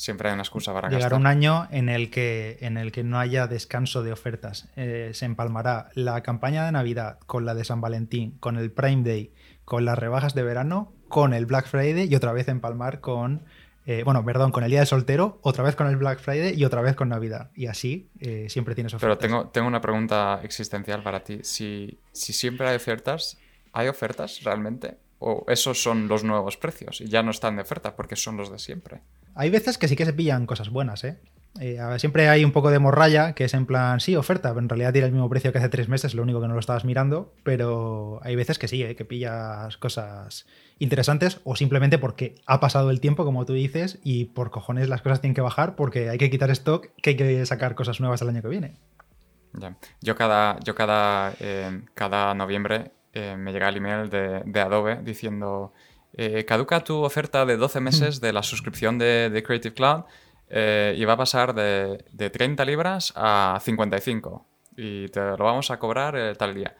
siempre 0.00 0.28
hay 0.28 0.34
una 0.34 0.42
excusa 0.42 0.72
para 0.72 0.88
Llegará 0.88 1.16
un 1.16 1.26
año 1.26 1.68
en 1.70 1.90
el 1.90 2.10
que, 2.10 2.56
en 2.62 2.78
el 2.78 2.90
que 2.90 3.04
no 3.04 3.18
haya 3.18 3.46
descanso 3.46 4.02
de 4.02 4.12
ofertas. 4.12 4.68
Eh, 4.76 5.10
se 5.12 5.26
empalmará 5.26 5.90
la 5.94 6.22
campaña 6.22 6.64
de 6.64 6.72
Navidad 6.72 7.18
con 7.26 7.44
la 7.44 7.54
de 7.54 7.64
San 7.64 7.82
Valentín, 7.82 8.38
con 8.40 8.56
el 8.56 8.72
Prime 8.72 9.02
Day, 9.02 9.34
con 9.66 9.84
las 9.84 9.98
rebajas 9.98 10.34
de 10.34 10.42
verano 10.42 10.94
con 11.08 11.34
el 11.34 11.44
Black 11.44 11.66
Friday 11.66 12.08
y 12.10 12.14
otra 12.14 12.32
vez 12.32 12.48
empalmar 12.48 13.00
con, 13.00 13.44
eh, 13.84 14.02
bueno, 14.04 14.24
perdón, 14.24 14.52
con 14.52 14.64
el 14.64 14.70
Día 14.70 14.80
de 14.80 14.86
Soltero, 14.86 15.38
otra 15.42 15.64
vez 15.64 15.76
con 15.76 15.86
el 15.86 15.96
Black 15.96 16.20
Friday 16.20 16.54
y 16.54 16.64
otra 16.64 16.80
vez 16.80 16.96
con 16.96 17.10
Navidad. 17.10 17.50
Y 17.54 17.66
así 17.66 18.08
eh, 18.20 18.46
siempre 18.48 18.74
tienes 18.74 18.94
ofertas. 18.94 19.18
Pero 19.18 19.28
tengo, 19.28 19.50
tengo 19.50 19.68
una 19.68 19.82
pregunta 19.82 20.40
existencial 20.42 21.02
para 21.02 21.24
ti. 21.24 21.40
Si, 21.42 21.98
si 22.12 22.32
siempre 22.32 22.68
hay 22.68 22.76
ofertas, 22.76 23.38
¿hay 23.72 23.88
ofertas 23.88 24.42
realmente? 24.44 24.96
o 25.20 25.44
esos 25.48 25.80
son 25.82 26.08
los 26.08 26.24
nuevos 26.24 26.56
precios 26.56 27.00
y 27.00 27.08
ya 27.08 27.22
no 27.22 27.30
están 27.30 27.56
de 27.56 27.62
oferta 27.62 27.94
porque 27.94 28.16
son 28.16 28.36
los 28.36 28.50
de 28.50 28.58
siempre. 28.58 29.02
Hay 29.34 29.50
veces 29.50 29.78
que 29.78 29.88
sí 29.88 29.96
que 29.96 30.04
se 30.04 30.12
pillan 30.12 30.46
cosas 30.46 30.70
buenas, 30.70 31.04
¿eh? 31.04 31.18
Eh, 31.58 31.80
siempre 31.98 32.28
hay 32.28 32.44
un 32.44 32.52
poco 32.52 32.70
de 32.70 32.78
morralla, 32.78 33.32
que 33.32 33.44
es 33.44 33.54
en 33.54 33.66
plan, 33.66 33.98
sí, 33.98 34.14
oferta, 34.14 34.50
pero 34.50 34.60
en 34.60 34.68
realidad 34.68 34.92
tiene 34.92 35.08
el 35.08 35.12
mismo 35.12 35.28
precio 35.28 35.50
que 35.50 35.58
hace 35.58 35.68
tres 35.68 35.88
meses, 35.88 36.14
lo 36.14 36.22
único 36.22 36.40
que 36.40 36.46
no 36.46 36.54
lo 36.54 36.60
estabas 36.60 36.84
mirando, 36.84 37.34
pero 37.42 38.20
hay 38.22 38.36
veces 38.36 38.58
que 38.58 38.68
sí, 38.68 38.82
eh, 38.84 38.94
que 38.94 39.04
pillas 39.04 39.76
cosas 39.78 40.46
interesantes 40.78 41.40
o 41.44 41.56
simplemente 41.56 41.98
porque 41.98 42.36
ha 42.46 42.60
pasado 42.60 42.90
el 42.90 43.00
tiempo, 43.00 43.24
como 43.24 43.44
tú 43.46 43.54
dices, 43.54 43.98
y 44.04 44.26
por 44.26 44.50
cojones 44.50 44.88
las 44.88 45.02
cosas 45.02 45.20
tienen 45.20 45.34
que 45.34 45.40
bajar 45.40 45.74
porque 45.74 46.08
hay 46.08 46.18
que 46.18 46.30
quitar 46.30 46.50
stock, 46.50 46.88
que 47.02 47.10
hay 47.10 47.16
que 47.16 47.46
sacar 47.46 47.74
cosas 47.74 48.00
nuevas 48.00 48.22
el 48.22 48.28
año 48.28 48.42
que 48.42 48.48
viene. 48.48 48.76
Yo 50.00 50.14
cada, 50.14 50.60
yo 50.60 50.76
cada, 50.76 51.34
eh, 51.40 51.82
cada 51.94 52.34
noviembre 52.34 52.92
me 53.12 53.52
llega 53.52 53.68
el 53.68 53.76
email 53.76 54.08
de 54.08 54.60
Adobe 54.60 55.00
diciendo, 55.02 55.72
caduca 56.46 56.84
tu 56.84 57.02
oferta 57.02 57.46
de 57.46 57.56
12 57.56 57.80
meses 57.80 58.20
de 58.20 58.32
la 58.32 58.42
suscripción 58.42 58.98
de, 58.98 59.30
de 59.30 59.42
Creative 59.42 59.74
Cloud 59.74 60.04
eh, 60.52 60.96
y 60.98 61.04
va 61.04 61.12
a 61.12 61.16
pasar 61.16 61.54
de, 61.54 62.30
30 62.30 62.64
libras 62.64 63.12
a 63.14 63.58
55 63.62 64.46
y 64.76 65.08
te 65.08 65.20
lo 65.20 65.44
vamos 65.44 65.70
a 65.70 65.78
cobrar 65.78 66.16
eh, 66.16 66.34
tal 66.34 66.54
día. 66.54 66.76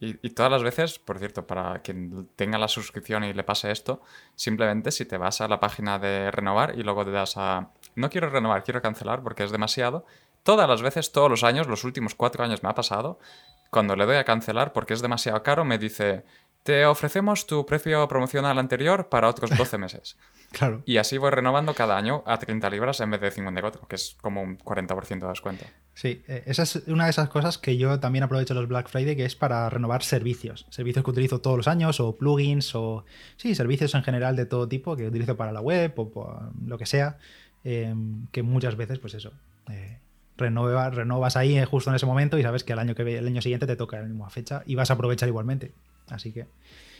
Y, 0.00 0.30
todas 0.30 0.52
las 0.52 0.62
veces, 0.62 0.98
por 0.98 1.18
cierto, 1.18 1.46
para 1.46 1.78
quien 1.78 2.28
tenga 2.36 2.58
la 2.58 2.68
suscripción 2.68 3.24
y 3.24 3.32
le 3.32 3.42
pase 3.42 3.70
esto, 3.70 4.02
simplemente 4.34 4.90
si 4.90 5.06
te 5.06 5.16
vas 5.16 5.40
a 5.40 5.48
la 5.48 5.60
página 5.60 5.98
de 5.98 6.30
renovar 6.30 6.78
y 6.78 6.82
luego 6.82 7.06
te 7.06 7.10
das 7.10 7.38
a 7.38 7.70
no 7.94 8.10
quiero 8.10 8.28
renovar, 8.28 8.64
quiero 8.64 8.82
cancelar 8.82 9.22
porque 9.22 9.44
es 9.44 9.50
demasiado, 9.50 10.04
todas 10.42 10.68
las 10.68 10.82
veces, 10.82 11.10
todos 11.10 11.30
los 11.30 11.42
años, 11.42 11.68
los 11.68 11.84
últimos 11.84 12.14
cuatro 12.14 12.44
años 12.44 12.62
me 12.62 12.68
ha 12.68 12.74
pasado, 12.74 13.18
cuando 13.70 13.96
le 13.96 14.04
doy 14.04 14.16
a 14.16 14.24
cancelar 14.24 14.74
porque 14.74 14.92
es 14.92 15.00
demasiado 15.00 15.42
caro, 15.42 15.64
me 15.64 15.78
dice, 15.78 16.24
te 16.64 16.86
ofrecemos 16.86 17.46
tu 17.46 17.66
precio 17.66 18.08
promocional 18.08 18.58
anterior 18.58 19.08
para 19.10 19.28
otros 19.28 19.50
12 19.56 19.78
meses. 19.78 20.16
claro. 20.50 20.82
Y 20.86 20.96
así 20.96 21.18
voy 21.18 21.30
renovando 21.30 21.74
cada 21.74 21.96
año 21.96 22.24
a 22.26 22.38
30 22.38 22.68
libras 22.70 23.00
en 23.00 23.10
vez 23.10 23.20
de 23.20 23.30
54, 23.30 23.86
que 23.86 23.94
es 23.94 24.16
como 24.20 24.42
un 24.42 24.58
40% 24.58 25.20
de 25.20 25.28
descuento. 25.28 25.66
Sí, 25.92 26.22
eh, 26.26 26.42
esa 26.46 26.62
es 26.62 26.76
una 26.86 27.04
de 27.04 27.10
esas 27.10 27.28
cosas 27.28 27.58
que 27.58 27.76
yo 27.76 28.00
también 28.00 28.24
aprovecho 28.24 28.54
los 28.54 28.66
Black 28.66 28.88
Friday, 28.88 29.14
que 29.14 29.26
es 29.26 29.36
para 29.36 29.68
renovar 29.68 30.02
servicios. 30.02 30.66
Servicios 30.70 31.04
que 31.04 31.10
utilizo 31.10 31.40
todos 31.40 31.58
los 31.58 31.68
años, 31.68 32.00
o 32.00 32.16
plugins, 32.16 32.74
o 32.74 33.04
sí, 33.36 33.54
servicios 33.54 33.94
en 33.94 34.02
general 34.02 34.34
de 34.34 34.46
todo 34.46 34.66
tipo 34.66 34.96
que 34.96 35.06
utilizo 35.06 35.36
para 35.36 35.52
la 35.52 35.60
web 35.60 35.92
o 35.96 36.50
lo 36.66 36.78
que 36.78 36.86
sea, 36.86 37.18
em, 37.62 38.26
que 38.32 38.42
muchas 38.42 38.76
veces, 38.76 38.98
pues 38.98 39.12
eso. 39.12 39.32
Eh, 39.70 39.98
renovas 40.36 41.36
ahí 41.36 41.58
eh, 41.58 41.64
justo 41.64 41.90
en 41.90 41.96
ese 41.96 42.06
momento 42.06 42.38
y 42.38 42.42
sabes 42.42 42.64
que 42.64 42.72
el 42.72 42.78
año, 42.78 42.94
que, 42.94 43.18
el 43.18 43.26
año 43.26 43.42
siguiente 43.42 43.66
te 43.66 43.76
toca 43.76 44.00
la 44.00 44.06
misma 44.06 44.30
fecha 44.30 44.62
y 44.66 44.74
vas 44.74 44.90
a 44.90 44.94
aprovechar 44.94 45.28
igualmente. 45.28 45.72
Así 46.08 46.32
que. 46.32 46.46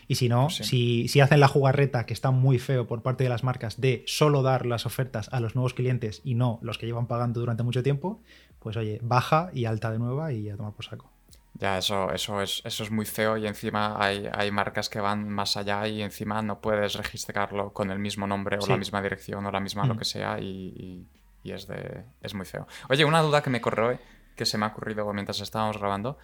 Y 0.06 0.16
si 0.16 0.28
no, 0.28 0.50
si, 0.50 1.08
si, 1.08 1.20
hacen 1.20 1.40
la 1.40 1.48
jugarreta, 1.48 2.04
que 2.04 2.12
está 2.12 2.30
muy 2.30 2.58
feo 2.58 2.86
por 2.86 3.02
parte 3.02 3.24
de 3.24 3.30
las 3.30 3.42
marcas, 3.42 3.80
de 3.80 4.04
solo 4.06 4.42
dar 4.42 4.66
las 4.66 4.84
ofertas 4.84 5.30
a 5.32 5.40
los 5.40 5.54
nuevos 5.54 5.72
clientes 5.72 6.20
y 6.24 6.34
no 6.34 6.58
los 6.60 6.76
que 6.76 6.84
llevan 6.84 7.06
pagando 7.06 7.40
durante 7.40 7.62
mucho 7.62 7.82
tiempo, 7.82 8.20
pues 8.58 8.76
oye, 8.76 8.98
baja 9.02 9.50
y 9.54 9.64
alta 9.64 9.90
de 9.90 9.98
nueva 9.98 10.32
y 10.32 10.50
a 10.50 10.56
tomar 10.56 10.72
por 10.72 10.84
saco. 10.84 11.10
Ya, 11.54 11.78
eso, 11.78 12.10
eso, 12.10 12.42
es, 12.42 12.62
eso 12.64 12.82
es 12.82 12.90
muy 12.90 13.06
feo 13.06 13.36
y 13.36 13.46
encima 13.46 13.96
hay, 14.04 14.28
hay 14.32 14.50
marcas 14.50 14.88
que 14.88 15.00
van 15.00 15.28
más 15.28 15.56
allá 15.56 15.86
y 15.86 16.02
encima 16.02 16.42
no 16.42 16.60
puedes 16.60 16.94
registrarlo 16.94 17.72
con 17.72 17.92
el 17.92 18.00
mismo 18.00 18.26
nombre 18.26 18.58
o 18.60 18.66
la 18.66 18.76
misma 18.76 19.00
dirección 19.00 19.46
o 19.46 19.52
la 19.52 19.60
misma 19.60 19.86
lo 19.86 19.94
mm. 19.94 19.98
que 19.98 20.04
sea 20.04 20.40
y, 20.40 21.06
y, 21.44 21.52
es, 21.52 21.68
de, 21.68 22.04
es 22.22 22.34
muy 22.34 22.44
feo. 22.44 22.66
Oye, 22.88 23.04
una 23.04 23.22
duda 23.22 23.40
que 23.40 23.50
me 23.50 23.60
corrió, 23.60 23.96
que 24.34 24.46
se 24.46 24.58
me 24.58 24.64
ha 24.64 24.68
ocurrido 24.68 25.10
mientras 25.12 25.40
estábamos 25.40 25.78
grabando. 25.78 26.18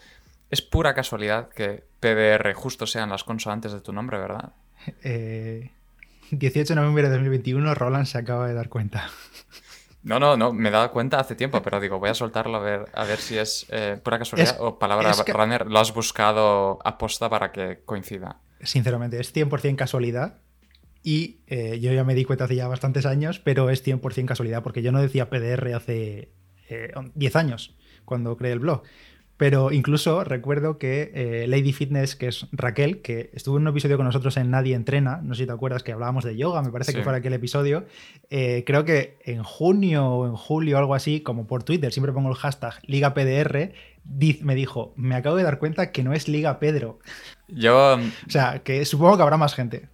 Es 0.51 0.63
pura 0.63 0.95
casualidad 0.95 1.49
que 1.49 1.85
PDR 2.01 2.53
justo 2.55 2.87
sean 2.87 3.11
las 3.11 3.25
consonantes 3.25 3.73
de 3.73 3.81
tu 3.81 3.93
nombre, 3.93 4.19
¿verdad? 4.19 4.53
18 5.03 5.03
eh, 5.03 5.71
de 6.31 6.75
noviembre 6.75 7.05
de 7.05 7.11
2021, 7.11 7.75
Roland 7.75 8.07
se 8.07 8.19
acaba 8.19 8.49
de 8.49 8.55
dar 8.55 8.69
cuenta. 8.69 9.09
No, 10.03 10.19
no, 10.19 10.37
no, 10.37 10.53
me 10.53 10.71
he 10.71 10.73
dado 10.73 10.91
cuenta 10.93 11.21
hace 11.21 11.35
tiempo, 11.35 11.61
pero 11.63 11.79
digo, 11.79 11.99
voy 11.99 12.09
a 12.09 12.15
soltarlo 12.15 12.57
a 12.57 12.61
ver, 12.61 12.87
a 12.95 13.05
ver 13.05 13.19
si 13.19 13.37
es 13.37 13.67
eh, 13.69 14.01
pura 14.03 14.19
casualidad 14.19 14.57
o 14.59 14.79
palabra 14.79 15.13
runner. 15.27 15.67
Lo 15.67 15.79
has 15.79 15.93
buscado 15.93 16.79
aposta 16.85 17.29
para 17.29 17.53
que 17.53 17.83
coincida. 17.85 18.41
Sinceramente, 18.63 19.21
es 19.21 19.35
100% 19.35 19.77
casualidad. 19.77 20.39
Y 21.03 21.41
eh, 21.47 21.81
yo 21.81 21.93
ya 21.93 22.05
me 22.05 22.15
di 22.15 22.25
cuenta 22.25 22.45
hace 22.45 22.57
ya 22.57 22.67
bastantes 22.67 23.05
años, 23.05 23.41
pero 23.41 23.69
es 23.69 23.87
100% 23.87 24.25
casualidad, 24.25 24.63
porque 24.63 24.83
yo 24.83 24.91
no 24.91 25.03
decía 25.03 25.29
PDR 25.29 25.75
hace 25.75 26.31
10 27.15 27.37
años, 27.37 27.77
cuando 28.07 28.37
creé 28.39 28.53
el 28.53 28.61
blog. 28.61 28.83
Pero 29.41 29.73
incluso 29.73 30.23
recuerdo 30.23 30.77
que 30.77 31.13
eh, 31.15 31.47
Lady 31.49 31.73
Fitness, 31.73 32.15
que 32.15 32.29
es 32.29 32.47
Raquel, 32.53 33.01
que 33.01 33.31
estuvo 33.33 33.57
en 33.57 33.63
un 33.63 33.69
episodio 33.69 33.97
con 33.97 34.05
nosotros 34.05 34.37
en 34.37 34.51
Nadie 34.51 34.75
Entrena, 34.75 35.21
no 35.23 35.33
sé 35.33 35.45
si 35.45 35.47
te 35.47 35.53
acuerdas 35.55 35.83
que 35.83 35.93
hablábamos 35.93 36.25
de 36.25 36.37
yoga, 36.37 36.61
me 36.61 36.71
parece 36.71 36.93
que 36.93 37.03
fue 37.03 37.17
aquel 37.17 37.33
episodio, 37.33 37.87
eh, 38.29 38.65
creo 38.67 38.85
que 38.85 39.17
en 39.25 39.43
junio 39.43 40.07
o 40.07 40.27
en 40.27 40.37
julio 40.37 40.77
algo 40.77 40.95
así, 40.95 41.23
como 41.23 41.47
por 41.47 41.63
Twitter, 41.63 41.91
siempre 41.91 42.13
pongo 42.13 42.29
el 42.29 42.35
hashtag 42.35 42.75
LigaPDR, 42.83 43.73
me 44.43 44.55
dijo, 44.55 44.93
me 44.97 45.15
acabo 45.15 45.37
de 45.37 45.45
dar 45.45 45.59
cuenta 45.59 45.91
que 45.91 46.03
no 46.03 46.13
es 46.13 46.29
Liga 46.29 46.59
Pedro. 46.59 46.99
Yo... 47.49 47.95
o 47.97 48.31
sea, 48.31 48.59
que 48.59 48.85
supongo 48.85 49.17
que 49.17 49.23
habrá 49.23 49.39
más 49.39 49.55
gente. 49.55 49.89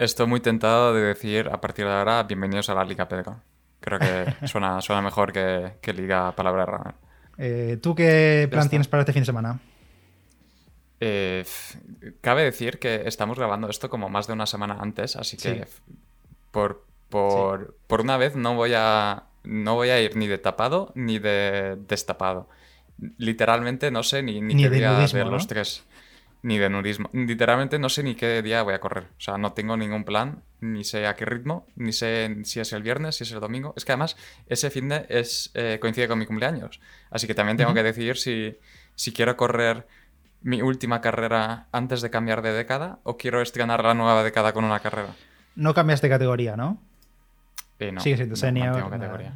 Estoy 0.00 0.26
muy 0.26 0.40
tentado 0.40 0.92
de 0.94 1.00
decir 1.00 1.48
a 1.48 1.60
partir 1.60 1.84
de 1.84 1.92
ahora, 1.92 2.24
bienvenidos 2.24 2.68
a 2.70 2.74
la 2.74 2.84
Liga 2.84 3.06
Pedro. 3.06 3.40
Creo 3.78 4.00
que 4.00 4.34
suena, 4.48 4.80
suena 4.80 5.00
mejor 5.00 5.32
que, 5.32 5.74
que 5.80 5.92
Liga 5.92 6.32
Palabra 6.32 6.66
Rara. 6.66 6.94
Eh, 7.38 7.78
¿Tú 7.82 7.94
qué 7.94 8.48
plan 8.50 8.68
tienes 8.68 8.88
para 8.88 9.02
este 9.02 9.12
fin 9.12 9.22
de 9.22 9.26
semana? 9.26 9.60
Eh, 11.00 11.44
cabe 12.20 12.44
decir 12.44 12.78
que 12.78 13.02
estamos 13.06 13.38
grabando 13.38 13.68
esto 13.68 13.90
como 13.90 14.08
más 14.08 14.26
de 14.26 14.32
una 14.32 14.46
semana 14.46 14.78
antes, 14.80 15.16
así 15.16 15.36
que 15.36 15.66
por, 16.50 16.84
por, 17.08 18.00
una 18.00 18.16
vez 18.16 18.36
no 18.36 18.54
voy, 18.54 18.72
a, 18.74 19.24
no 19.42 19.74
voy 19.74 19.90
a 19.90 20.00
ir 20.00 20.16
ni 20.16 20.26
de 20.26 20.38
tapado 20.38 20.92
ni 20.94 21.18
de 21.18 21.76
destapado. 21.88 22.48
Literalmente 23.18 23.90
no 23.90 24.02
sé 24.02 24.22
ni, 24.22 24.40
ni, 24.40 24.56
qué 24.56 24.70
día 24.70 24.92
de 24.92 25.24
los 25.24 25.46
tres. 25.46 25.84
Ni 26.44 26.58
de 26.58 26.68
nudismo. 26.68 27.08
Literalmente 27.14 27.78
no 27.78 27.88
sé 27.88 28.02
ni 28.02 28.16
qué 28.16 28.42
día 28.42 28.62
voy 28.62 28.74
a 28.74 28.78
correr. 28.78 29.04
O 29.16 29.20
sea, 29.20 29.38
no 29.38 29.54
tengo 29.54 29.78
ningún 29.78 30.04
plan, 30.04 30.42
ni 30.60 30.84
sé 30.84 31.06
a 31.06 31.16
qué 31.16 31.24
ritmo, 31.24 31.66
ni 31.74 31.94
sé 31.94 32.36
si 32.44 32.60
es 32.60 32.70
el 32.74 32.82
viernes, 32.82 33.16
si 33.16 33.24
es 33.24 33.32
el 33.32 33.40
domingo. 33.40 33.72
Es 33.78 33.86
que 33.86 33.92
además 33.92 34.14
ese 34.46 34.68
fin 34.68 34.90
de 34.90 35.06
es, 35.08 35.50
eh, 35.54 35.78
coincide 35.80 36.06
con 36.06 36.18
mi 36.18 36.26
cumpleaños. 36.26 36.80
Así 37.10 37.26
que 37.26 37.34
también 37.34 37.56
tengo 37.56 37.72
que 37.72 37.82
decidir 37.82 38.18
si, 38.18 38.58
si 38.94 39.14
quiero 39.14 39.38
correr 39.38 39.86
mi 40.42 40.60
última 40.60 41.00
carrera 41.00 41.68
antes 41.72 42.02
de 42.02 42.10
cambiar 42.10 42.42
de 42.42 42.52
década 42.52 42.98
o 43.04 43.16
quiero 43.16 43.40
estrenar 43.40 43.82
la 43.82 43.94
nueva 43.94 44.22
década 44.22 44.52
con 44.52 44.64
una 44.64 44.80
carrera. 44.80 45.14
No 45.56 45.72
cambias 45.72 46.02
de 46.02 46.10
categoría, 46.10 46.58
¿no? 46.58 46.78
Eh, 47.78 47.90
no. 47.90 48.02
Sigue 48.02 48.16
siendo 48.16 48.36
senior. 48.36 48.90
categoría. 48.90 49.34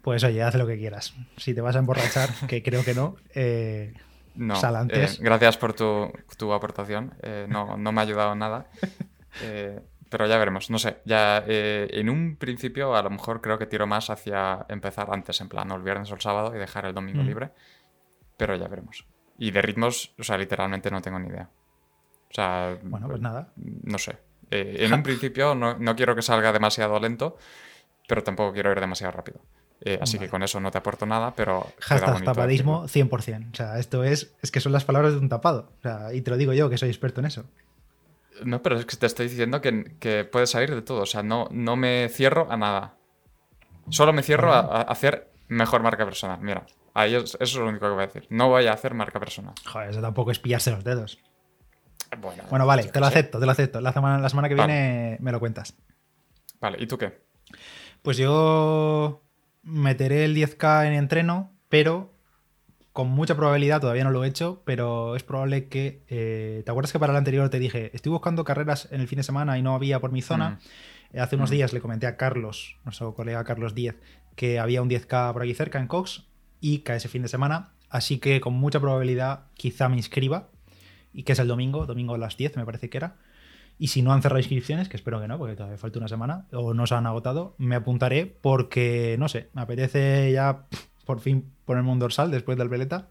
Pues 0.00 0.24
oye, 0.24 0.42
haz 0.42 0.54
lo 0.54 0.66
que 0.66 0.78
quieras. 0.78 1.14
Si 1.36 1.52
te 1.52 1.60
vas 1.60 1.76
a 1.76 1.80
emborrachar, 1.80 2.30
que 2.48 2.62
creo 2.62 2.84
que 2.84 2.94
no, 2.94 3.16
eh, 3.34 3.92
no, 4.38 4.54
eh, 4.90 5.08
gracias 5.18 5.56
por 5.56 5.74
tu, 5.74 6.52
aportación. 6.52 7.14
Eh, 7.22 7.46
no, 7.48 7.76
me 7.76 8.00
ha 8.00 8.04
ayudado 8.04 8.34
nada. 8.34 8.66
Eh, 9.42 9.78
pero 10.08 10.26
ya 10.26 10.36
veremos. 10.38 10.68
No 10.68 10.78
sé, 10.78 11.00
ya 11.04 11.44
en 11.46 12.08
un 12.08 12.36
principio 12.36 12.96
a 12.96 13.02
lo 13.02 13.10
mejor 13.10 13.40
creo 13.40 13.56
que 13.56 13.66
tiro 13.66 13.86
más 13.86 14.10
hacia 14.10 14.64
empezar 14.68 15.10
antes, 15.12 15.40
en 15.42 15.48
plan, 15.48 15.70
el 15.70 15.82
viernes 15.82 16.10
o 16.10 16.14
el 16.14 16.20
sábado 16.20 16.56
y 16.56 16.58
dejar 16.58 16.86
el 16.86 16.94
domingo 16.94 17.22
mm. 17.22 17.26
libre. 17.26 17.50
Pero 18.36 18.56
ya 18.56 18.66
veremos. 18.66 19.06
Y 19.38 19.52
de 19.52 19.62
ritmos, 19.62 20.12
o 20.18 20.24
sea, 20.24 20.38
literalmente 20.38 20.90
no 20.90 21.02
tengo 21.02 21.20
ni 21.20 21.28
idea. 21.28 21.50
O 22.30 22.34
sea, 22.34 22.78
bueno, 22.82 23.06
pues 23.06 23.20
nada. 23.20 23.52
No 23.56 23.98
sé. 23.98 24.18
en 24.50 24.92
un 24.92 25.02
principio 25.04 25.54
no, 25.54 25.78
no 25.78 25.94
quiero 25.94 26.16
que 26.16 26.22
salga 26.22 26.52
demasiado 26.52 26.98
lento, 26.98 27.36
pero 28.08 28.24
tampoco 28.24 28.54
quiero 28.54 28.72
ir 28.72 28.80
demasiado 28.80 29.12
rápido. 29.12 29.40
Eh, 29.80 29.98
así 30.00 30.18
que 30.18 30.28
con 30.28 30.42
eso 30.42 30.58
no 30.60 30.70
te 30.70 30.78
aporto 30.78 31.06
nada, 31.06 31.34
pero. 31.34 31.66
Hashtag 31.80 32.24
tapadismo 32.24 32.84
100%. 32.84 33.52
O 33.52 33.54
sea, 33.54 33.78
esto 33.78 34.04
es, 34.04 34.34
es 34.42 34.50
que 34.50 34.60
son 34.60 34.72
las 34.72 34.84
palabras 34.84 35.12
de 35.12 35.18
un 35.18 35.28
tapado. 35.28 35.72
O 35.78 35.82
sea, 35.82 36.12
y 36.12 36.22
te 36.22 36.30
lo 36.30 36.36
digo 36.36 36.52
yo, 36.52 36.68
que 36.68 36.78
soy 36.78 36.88
experto 36.88 37.20
en 37.20 37.26
eso. 37.26 37.44
No, 38.44 38.62
pero 38.62 38.78
es 38.78 38.86
que 38.86 38.96
te 38.96 39.06
estoy 39.06 39.28
diciendo 39.28 39.60
que, 39.60 39.96
que 39.98 40.24
puedes 40.24 40.50
salir 40.50 40.74
de 40.74 40.82
todo. 40.82 41.02
O 41.02 41.06
sea, 41.06 41.22
no, 41.22 41.48
no 41.50 41.76
me 41.76 42.08
cierro 42.08 42.50
a 42.50 42.56
nada. 42.56 42.94
Solo 43.90 44.12
me 44.12 44.22
cierro 44.22 44.52
a, 44.52 44.82
hacer 44.82 45.30
mejor 45.48 45.82
marca 45.82 46.04
personal. 46.04 46.38
Mira, 46.40 46.66
ahí 46.94 47.14
eso 47.14 47.38
es 47.40 47.54
lo 47.54 47.68
único 47.68 47.86
que 47.86 47.92
voy 47.92 48.02
a 48.02 48.06
decir. 48.06 48.26
No 48.30 48.48
voy 48.48 48.66
a 48.66 48.72
hacer 48.72 48.94
marca 48.94 49.18
personal. 49.18 49.54
Joder, 49.64 49.90
eso 49.90 50.00
tampoco 50.00 50.30
es 50.30 50.38
pillarse 50.38 50.70
los 50.70 50.84
dedos. 50.84 51.18
Bueno, 52.20 52.44
bueno 52.48 52.66
vale, 52.66 52.84
te 52.84 53.00
lo 53.00 53.06
acepto, 53.06 53.38
te 53.38 53.46
lo 53.46 53.52
acepto. 53.52 53.80
La 53.80 53.92
semana, 53.92 54.18
la 54.18 54.28
semana 54.28 54.48
que 54.48 54.54
viene 54.54 55.18
me 55.20 55.30
lo 55.30 55.40
cuentas. 55.40 55.74
Vale, 56.60 56.78
¿y 56.80 56.86
tú 56.86 56.98
qué? 56.98 57.20
Pues 58.02 58.16
yo 58.16 59.22
meteré 59.62 60.24
el 60.24 60.34
10K 60.34 60.86
en 60.86 60.92
entreno, 60.94 61.52
pero 61.68 62.12
con 62.92 63.10
mucha 63.10 63.36
probabilidad, 63.36 63.80
todavía 63.80 64.02
no 64.02 64.10
lo 64.10 64.24
he 64.24 64.28
hecho, 64.28 64.62
pero 64.64 65.14
es 65.14 65.22
probable 65.22 65.68
que... 65.68 66.02
Eh, 66.08 66.62
¿Te 66.64 66.70
acuerdas 66.70 66.92
que 66.92 66.98
para 66.98 67.12
el 67.12 67.16
anterior 67.16 67.48
te 67.48 67.60
dije, 67.60 67.92
estoy 67.94 68.10
buscando 68.10 68.42
carreras 68.42 68.88
en 68.90 69.00
el 69.00 69.06
fin 69.06 69.18
de 69.18 69.22
semana 69.22 69.56
y 69.56 69.62
no 69.62 69.74
había 69.74 70.00
por 70.00 70.10
mi 70.10 70.20
zona? 70.20 70.58
Mm. 71.14 71.20
Hace 71.20 71.36
unos 71.36 71.50
mm. 71.50 71.52
días 71.52 71.72
le 71.72 71.80
comenté 71.80 72.06
a 72.06 72.16
Carlos, 72.16 72.76
nuestro 72.84 73.14
colega 73.14 73.44
Carlos 73.44 73.74
10, 73.74 73.94
que 74.34 74.58
había 74.58 74.82
un 74.82 74.90
10K 74.90 75.32
por 75.32 75.42
aquí 75.42 75.54
cerca 75.54 75.78
en 75.78 75.86
Cox 75.86 76.24
y 76.60 76.80
cae 76.80 76.96
ese 76.96 77.08
fin 77.08 77.22
de 77.22 77.28
semana, 77.28 77.70
así 77.88 78.18
que 78.18 78.40
con 78.40 78.54
mucha 78.54 78.80
probabilidad 78.80 79.44
quizá 79.54 79.88
me 79.88 79.96
inscriba 79.96 80.48
y 81.12 81.22
que 81.22 81.32
es 81.32 81.38
el 81.38 81.48
domingo, 81.48 81.86
domingo 81.86 82.14
a 82.14 82.18
las 82.18 82.36
10 82.36 82.56
me 82.56 82.64
parece 82.64 82.90
que 82.90 82.98
era. 82.98 83.16
Y 83.78 83.88
si 83.88 84.02
no 84.02 84.12
han 84.12 84.22
cerrado 84.22 84.40
inscripciones, 84.40 84.88
que 84.88 84.96
espero 84.96 85.20
que 85.20 85.28
no, 85.28 85.38
porque 85.38 85.54
todavía 85.54 85.78
falta 85.78 85.98
una 85.98 86.08
semana, 86.08 86.46
o 86.52 86.74
no 86.74 86.86
se 86.86 86.94
han 86.94 87.06
agotado, 87.06 87.54
me 87.58 87.76
apuntaré 87.76 88.26
porque, 88.26 89.16
no 89.18 89.28
sé, 89.28 89.48
me 89.52 89.62
apetece 89.62 90.32
ya 90.32 90.66
por 91.04 91.20
fin 91.20 91.50
ponerme 91.64 91.90
un 91.90 91.98
dorsal 91.98 92.30
después 92.30 92.58
del 92.58 92.68
veleta 92.68 93.08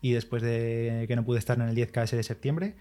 y 0.00 0.12
después 0.12 0.42
de 0.42 1.04
que 1.08 1.16
no 1.16 1.24
pude 1.24 1.38
estar 1.38 1.58
en 1.58 1.68
el 1.68 1.74
10K 1.74 2.08
de 2.10 2.22
septiembre. 2.22 2.76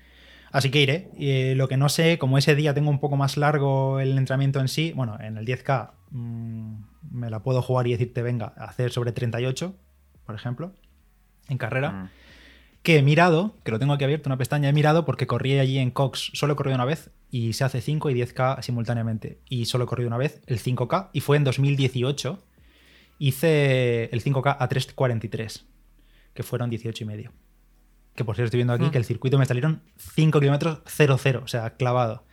Así 0.51 0.69
que 0.69 0.81
iré. 0.81 1.09
Y, 1.17 1.55
lo 1.55 1.67
que 1.67 1.77
no 1.77 1.89
sé, 1.89 2.17
como 2.17 2.37
ese 2.37 2.55
día 2.55 2.73
tengo 2.73 2.89
un 2.89 2.99
poco 2.99 3.17
más 3.17 3.37
largo 3.37 3.99
el 3.99 4.17
entrenamiento 4.17 4.59
en 4.59 4.67
sí, 4.67 4.93
bueno, 4.95 5.17
en 5.19 5.37
el 5.37 5.45
10K 5.45 5.91
mmm, 6.11 6.75
me 7.11 7.29
la 7.29 7.41
puedo 7.41 7.61
jugar 7.61 7.87
y 7.87 7.91
decirte, 7.91 8.21
venga, 8.21 8.53
hacer 8.57 8.91
sobre 8.91 9.11
38, 9.11 9.75
por 10.25 10.35
ejemplo, 10.35 10.73
en 11.49 11.57
carrera. 11.57 11.91
Mm. 11.91 12.09
Que 12.85 12.99
he 12.99 13.01
mirado, 13.01 13.55
que 13.63 13.71
lo 13.71 13.79
tengo 13.79 13.93
aquí 13.93 14.03
abierto, 14.03 14.29
una 14.29 14.37
pestaña, 14.37 14.69
he 14.69 14.73
mirado 14.73 15.05
porque 15.05 15.25
corrí 15.25 15.57
allí 15.57 15.79
en 15.79 15.89
Cox, 15.89 16.29
solo 16.35 16.53
he 16.53 16.55
corrido 16.55 16.75
una 16.75 16.85
vez 16.85 17.09
y 17.31 17.53
se 17.53 17.63
hace 17.63 17.81
5 17.81 18.11
y 18.11 18.21
10K 18.21 18.61
simultáneamente. 18.61 19.39
Y 19.49 19.65
solo 19.65 19.85
he 19.85 19.87
corrido 19.87 20.07
una 20.07 20.17
vez 20.17 20.39
el 20.45 20.59
5K 20.59 21.09
y 21.11 21.21
fue 21.21 21.37
en 21.37 21.45
2018. 21.45 22.43
Hice 23.17 24.03
el 24.13 24.23
5K 24.23 24.57
a 24.59 24.69
3.43, 24.69 25.63
que 26.35 26.43
fueron 26.43 26.69
18 26.69 27.03
y 27.03 27.07
medio. 27.07 27.31
Que 28.13 28.23
por 28.23 28.35
cierto 28.35 28.49
estoy 28.49 28.59
viendo 28.59 28.73
aquí 28.73 28.85
mm. 28.85 28.91
que 28.91 28.99
el 28.99 29.05
circuito 29.05 29.39
me 29.39 29.47
salieron 29.47 29.81
5 29.97 30.39
kilómetros 30.39 30.83
0-0, 30.85 31.41
o 31.41 31.47
sea, 31.47 31.71
clavado. 31.71 32.23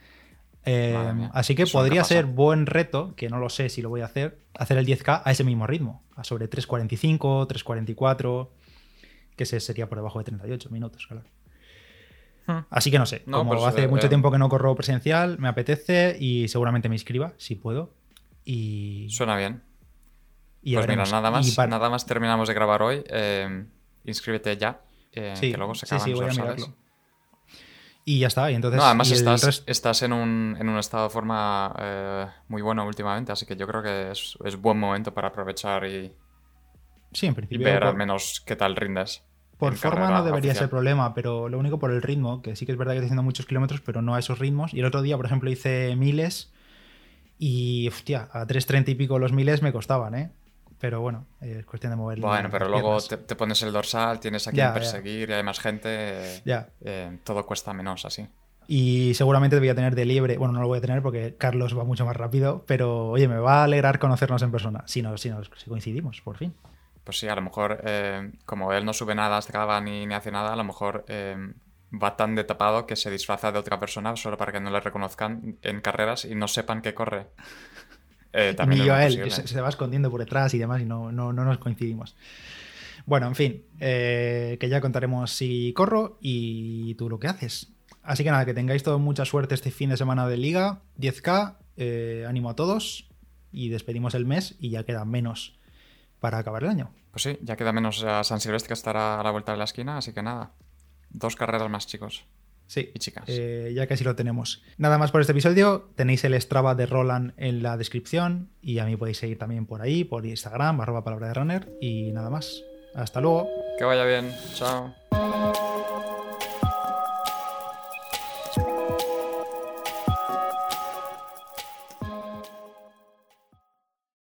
Eh, 0.67 1.31
así 1.33 1.55
que 1.55 1.67
podría 1.67 2.05
ser 2.05 2.27
buen 2.27 2.67
reto, 2.67 3.15
que 3.17 3.31
no 3.31 3.39
lo 3.39 3.49
sé 3.49 3.71
si 3.71 3.81
lo 3.81 3.89
voy 3.89 4.03
a 4.03 4.05
hacer, 4.05 4.39
hacer 4.53 4.77
el 4.77 4.87
10K 4.87 5.23
a 5.25 5.31
ese 5.31 5.45
mismo 5.45 5.67
ritmo, 5.67 6.03
a 6.15 6.25
sobre 6.25 6.51
3.45, 6.51 7.49
3.44, 7.49 8.49
que 9.37 9.45
ese 9.45 9.61
sería 9.61 9.89
por 9.89 9.99
debajo 9.99 10.19
de 10.19 10.25
38 10.25 10.71
minutos, 10.71 11.07
claro. 11.07 11.25
Hmm. 12.47 12.67
Así 12.71 12.91
que 12.91 12.99
no 12.99 13.07
sé, 13.07 13.23
como 13.25 13.67
hace 13.67 13.85
eh, 13.85 13.89
mucho 13.89 14.07
eh. 14.07 14.09
tiempo 14.09 14.31
que 14.31 14.39
no 14.39 14.49
corro 14.49 14.75
presencial, 14.75 15.39
me 15.39 15.49
apetece 15.49 16.17
y 16.19 16.49
seguramente 16.49 16.89
me 16.89 16.97
inscriba, 16.97 17.35
si 17.37 17.55
puedo. 17.55 17.95
Y... 18.45 19.07
Suena 19.11 19.37
bien. 19.37 19.63
pues 20.63 20.89
mira, 20.89 21.05
nada 21.05 21.31
más, 21.31 21.57
nada 21.57 21.89
más 21.89 22.07
terminamos 22.07 22.49
de 22.49 22.55
grabar 22.55 22.83
hoy. 22.83 23.05
inscríbete 24.05 24.57
ya, 24.57 24.81
que 25.13 25.55
luego 25.57 25.75
se 25.75 25.87
acaban 25.87 26.11
los 26.11 26.35
sí, 26.35 26.75
y 28.05 28.19
ya 28.19 28.27
está. 28.27 28.51
Y 28.51 28.55
entonces, 28.55 28.79
no, 28.79 28.85
además 28.85 29.11
estás, 29.11 29.63
estás 29.67 30.03
en, 30.03 30.13
un, 30.13 30.57
en, 30.59 30.69
un, 30.69 30.79
estado 30.79 31.05
de 31.05 31.11
forma 31.11 31.75
eh, 31.79 32.27
muy 32.49 32.63
bueno 32.63 32.85
últimamente, 32.85 33.33
así 33.33 33.47
que 33.47 33.57
yo 33.57 33.67
creo 33.67 33.83
que 33.83 34.11
es, 34.11 34.37
es 34.45 34.57
buen 34.57 34.79
momento 34.79 35.15
para 35.15 35.29
aprovechar 35.29 35.87
y, 35.87 36.13
sí, 37.13 37.27
en 37.27 37.35
principio, 37.35 37.65
ver 37.65 37.85
al 37.85 37.97
menos 37.97 38.43
qué 38.45 38.57
tal 38.57 38.77
rindes. 38.77 39.23
Por 39.59 39.77
forma 39.77 40.11
no 40.11 40.25
debería 40.25 40.55
ser 40.55 40.69
problema, 40.69 41.15
pero 41.15 41.49
lo 41.49 41.59
único 41.59 41.79
por 41.79 41.93
el 41.93 42.03
ritmo, 42.03 42.43
que 42.43 42.57
sí 42.57 42.67
que 42.67 42.73
es 42.73 42.79
verdad 42.79 42.95
que 42.95 42.99
estoy 42.99 43.07
haciendo 43.07 43.23
muchos 43.23 43.47
kilómetros, 43.47 43.81
pero 43.81 44.03
no 44.03 44.17
a 44.17 44.19
esos 44.19 44.41
ritmos. 44.41 44.75
Y 44.75 44.81
el 44.81 44.87
otro 44.87 45.03
día, 45.03 45.17
por 45.17 45.27
ejemplo, 45.27 45.51
hice 45.51 45.95
miles 45.95 46.53
y, 47.39 47.87
hostia, 47.89 48.29
a 48.33 48.47
3.30 48.47 48.89
y 48.89 48.95
pico 48.97 49.19
los 49.21 49.33
miles 49.33 49.63
me 49.63 49.73
costaban, 49.73 50.17
¿eh? 50.17 50.31
Pero 50.81 51.01
bueno, 51.01 51.27
es 51.41 51.65
cuestión 51.65 51.93
de 51.93 51.97
moverlo. 51.97 52.27
Bueno, 52.27 52.49
pero 52.51 52.69
luego 52.69 53.01
te, 53.01 53.37
pones 53.37 53.63
el 53.63 53.73
dorsal, 53.73 54.19
tienes 54.19 54.49
a 54.49 54.51
quien 54.51 54.73
perseguir 54.73 55.31
y 55.31 55.33
hay 55.33 55.45
más 55.45 55.61
gente. 55.61 56.43
Ya. 56.45 56.71
Eh, 56.81 57.19
todo 57.23 57.47
cuesta 57.47 57.73
menos 57.73 58.05
así. 58.05 58.27
Y 58.67 59.15
seguramente 59.15 59.61
voy 59.61 59.69
a 59.69 59.77
tener 59.77 59.95
de 59.95 60.05
liebre. 60.07 60.39
Bueno, 60.39 60.55
no 60.55 60.61
lo 60.61 60.67
voy 60.67 60.79
a 60.79 60.81
tener 60.81 61.03
porque 61.03 61.37
Carlos 61.39 61.79
va 61.79 61.85
mucho 61.85 62.05
más 62.05 62.17
rápido. 62.17 62.65
Pero 62.67 63.11
oye, 63.11 63.29
me 63.29 63.39
va 63.39 63.61
a 63.61 63.65
alegrar 63.65 64.01
conocernos 64.01 64.43
en 64.43 64.51
persona. 64.51 64.83
Si, 64.87 65.03
no, 65.03 65.17
si, 65.19 65.31
si 65.57 65.71
coincidimos, 65.71 66.21
por 66.21 66.37
fin. 66.37 66.53
Pues 67.05 67.19
sí, 67.19 67.29
a 67.29 67.35
lo 67.35 67.43
mejor, 67.43 67.81
eh, 67.85 68.33
como 68.45 68.73
él 68.73 68.85
no 68.85 68.93
sube 68.93 69.15
nada 69.15 69.39
hasta 69.39 69.53
cada 69.53 69.81
ni, 69.81 70.07
ni 70.07 70.15
hace 70.15 70.31
nada, 70.31 70.53
a 70.53 70.57
lo 70.57 70.65
mejor 70.65 71.05
eh, 71.09 71.37
va 71.93 72.17
tan 72.17 72.35
de 72.35 72.45
tapado 72.45 72.87
que 72.87 72.97
se 72.97 73.11
disfraza 73.11 73.53
de 73.53 73.59
otra 73.59 73.79
persona 73.79 74.17
solo 74.17 74.37
para 74.37 74.53
que 74.53 74.61
no 74.61 74.71
le 74.71 74.81
reconozcan 74.81 75.57
en 75.63 75.81
carreras 75.81 76.25
y 76.25 76.35
no 76.35 76.49
sepan 76.49 76.83
que 76.83 76.95
corre. 76.95 77.27
Eh, 78.35 78.55
también 78.55 78.87
yo 78.87 78.95
a 78.95 79.05
él, 79.05 79.31
se, 79.31 79.61
va 79.61 79.69
escondiendo 79.69 80.11
por 80.11 80.19
detrás 80.19 80.55
y 80.55 80.59
demás 80.59 80.81
y 80.81 80.87
no, 80.87 81.13
no, 81.13 81.35
nos 81.35 81.59
coincidimos. 81.59 82.17
Bueno, 83.05 83.27
en 83.27 83.35
fin, 83.35 83.65
eh, 83.79 84.57
que 84.59 84.71
ya 84.71 84.81
contaremos 84.81 85.31
si 85.33 85.75
corro 85.75 86.17
y 86.19 86.95
tú 86.95 87.11
lo 87.11 87.19
que 87.19 87.27
haces. 87.27 87.75
Así 88.03 88.25
que 88.25 88.31
nada, 88.31 88.47
que 88.47 88.55
tengáis 88.55 88.83
todo 88.83 88.99
mucha 88.99 89.27
suerte 89.27 89.55
este 89.55 89.71
fin 89.71 89.91
de 89.91 89.99
semana 89.99 90.27
de 90.27 90.39
liga, 90.39 90.81
10K, 90.99 91.57
eh, 91.77 92.25
ánimo 92.27 92.49
a 92.49 92.57
todos 92.57 93.07
y 93.53 93.69
despedimos 93.69 94.15
el 94.15 94.25
mes 94.25 94.57
y 94.59 94.71
ya 94.71 94.85
queda 94.85 95.05
menos 95.05 95.59
para 96.23 96.39
acabar 96.39 96.63
el 96.63 96.71
año. 96.71 96.95
Pues 97.11 97.25
sí, 97.25 97.39
ya 97.43 97.57
queda 97.57 97.73
menos 97.73 98.03
a 98.05 98.25
San 98.25 98.41
Silvestre 98.41 98.69
que 98.69 98.75
estará 98.75 99.21
a 99.21 99.25
la 99.25 99.31
vuelta 99.33 99.53
de 99.53 99.59
la 99.59 99.65
esquina, 99.65 99.99
así 99.99 100.15
que 100.15 100.23
nada, 100.23 100.53
dos 101.11 101.37
carreras 101.37 101.69
más 101.69 101.87
chicos. 101.87 102.25
Sí, 102.69 102.91
y 102.95 102.99
chicas. 103.01 103.25
Eh, 103.27 103.73
ya 103.75 103.87
casi 103.87 104.05
lo 104.05 104.15
tenemos. 104.15 104.63
Nada 104.79 104.97
más 104.97 105.11
por 105.11 105.21
este 105.21 105.33
episodio. 105.33 105.91
Tenéis 105.95 106.25
el 106.25 106.41
Strava 106.41 106.75
de 106.75 106.87
Roland 106.87 107.35
en 107.37 107.63
la 107.63 107.77
descripción 107.77 108.49
y 108.63 108.79
a 108.79 108.87
mí 108.87 108.97
podéis 108.97 109.19
seguir 109.19 109.37
también 109.37 109.67
por 109.67 109.83
ahí, 109.83 110.05
por 110.05 110.25
Instagram, 110.25 110.81
arroba 110.81 111.05
palabra 111.05 111.29
de 111.29 111.35
runner 111.35 111.69
y 111.83 112.13
nada 112.13 112.31
más. 112.31 112.63
Hasta 112.95 113.21
luego. 113.21 113.51
Que 113.79 113.85
vaya 113.85 114.05
bien. 114.05 114.33
Chao. 114.55 115.02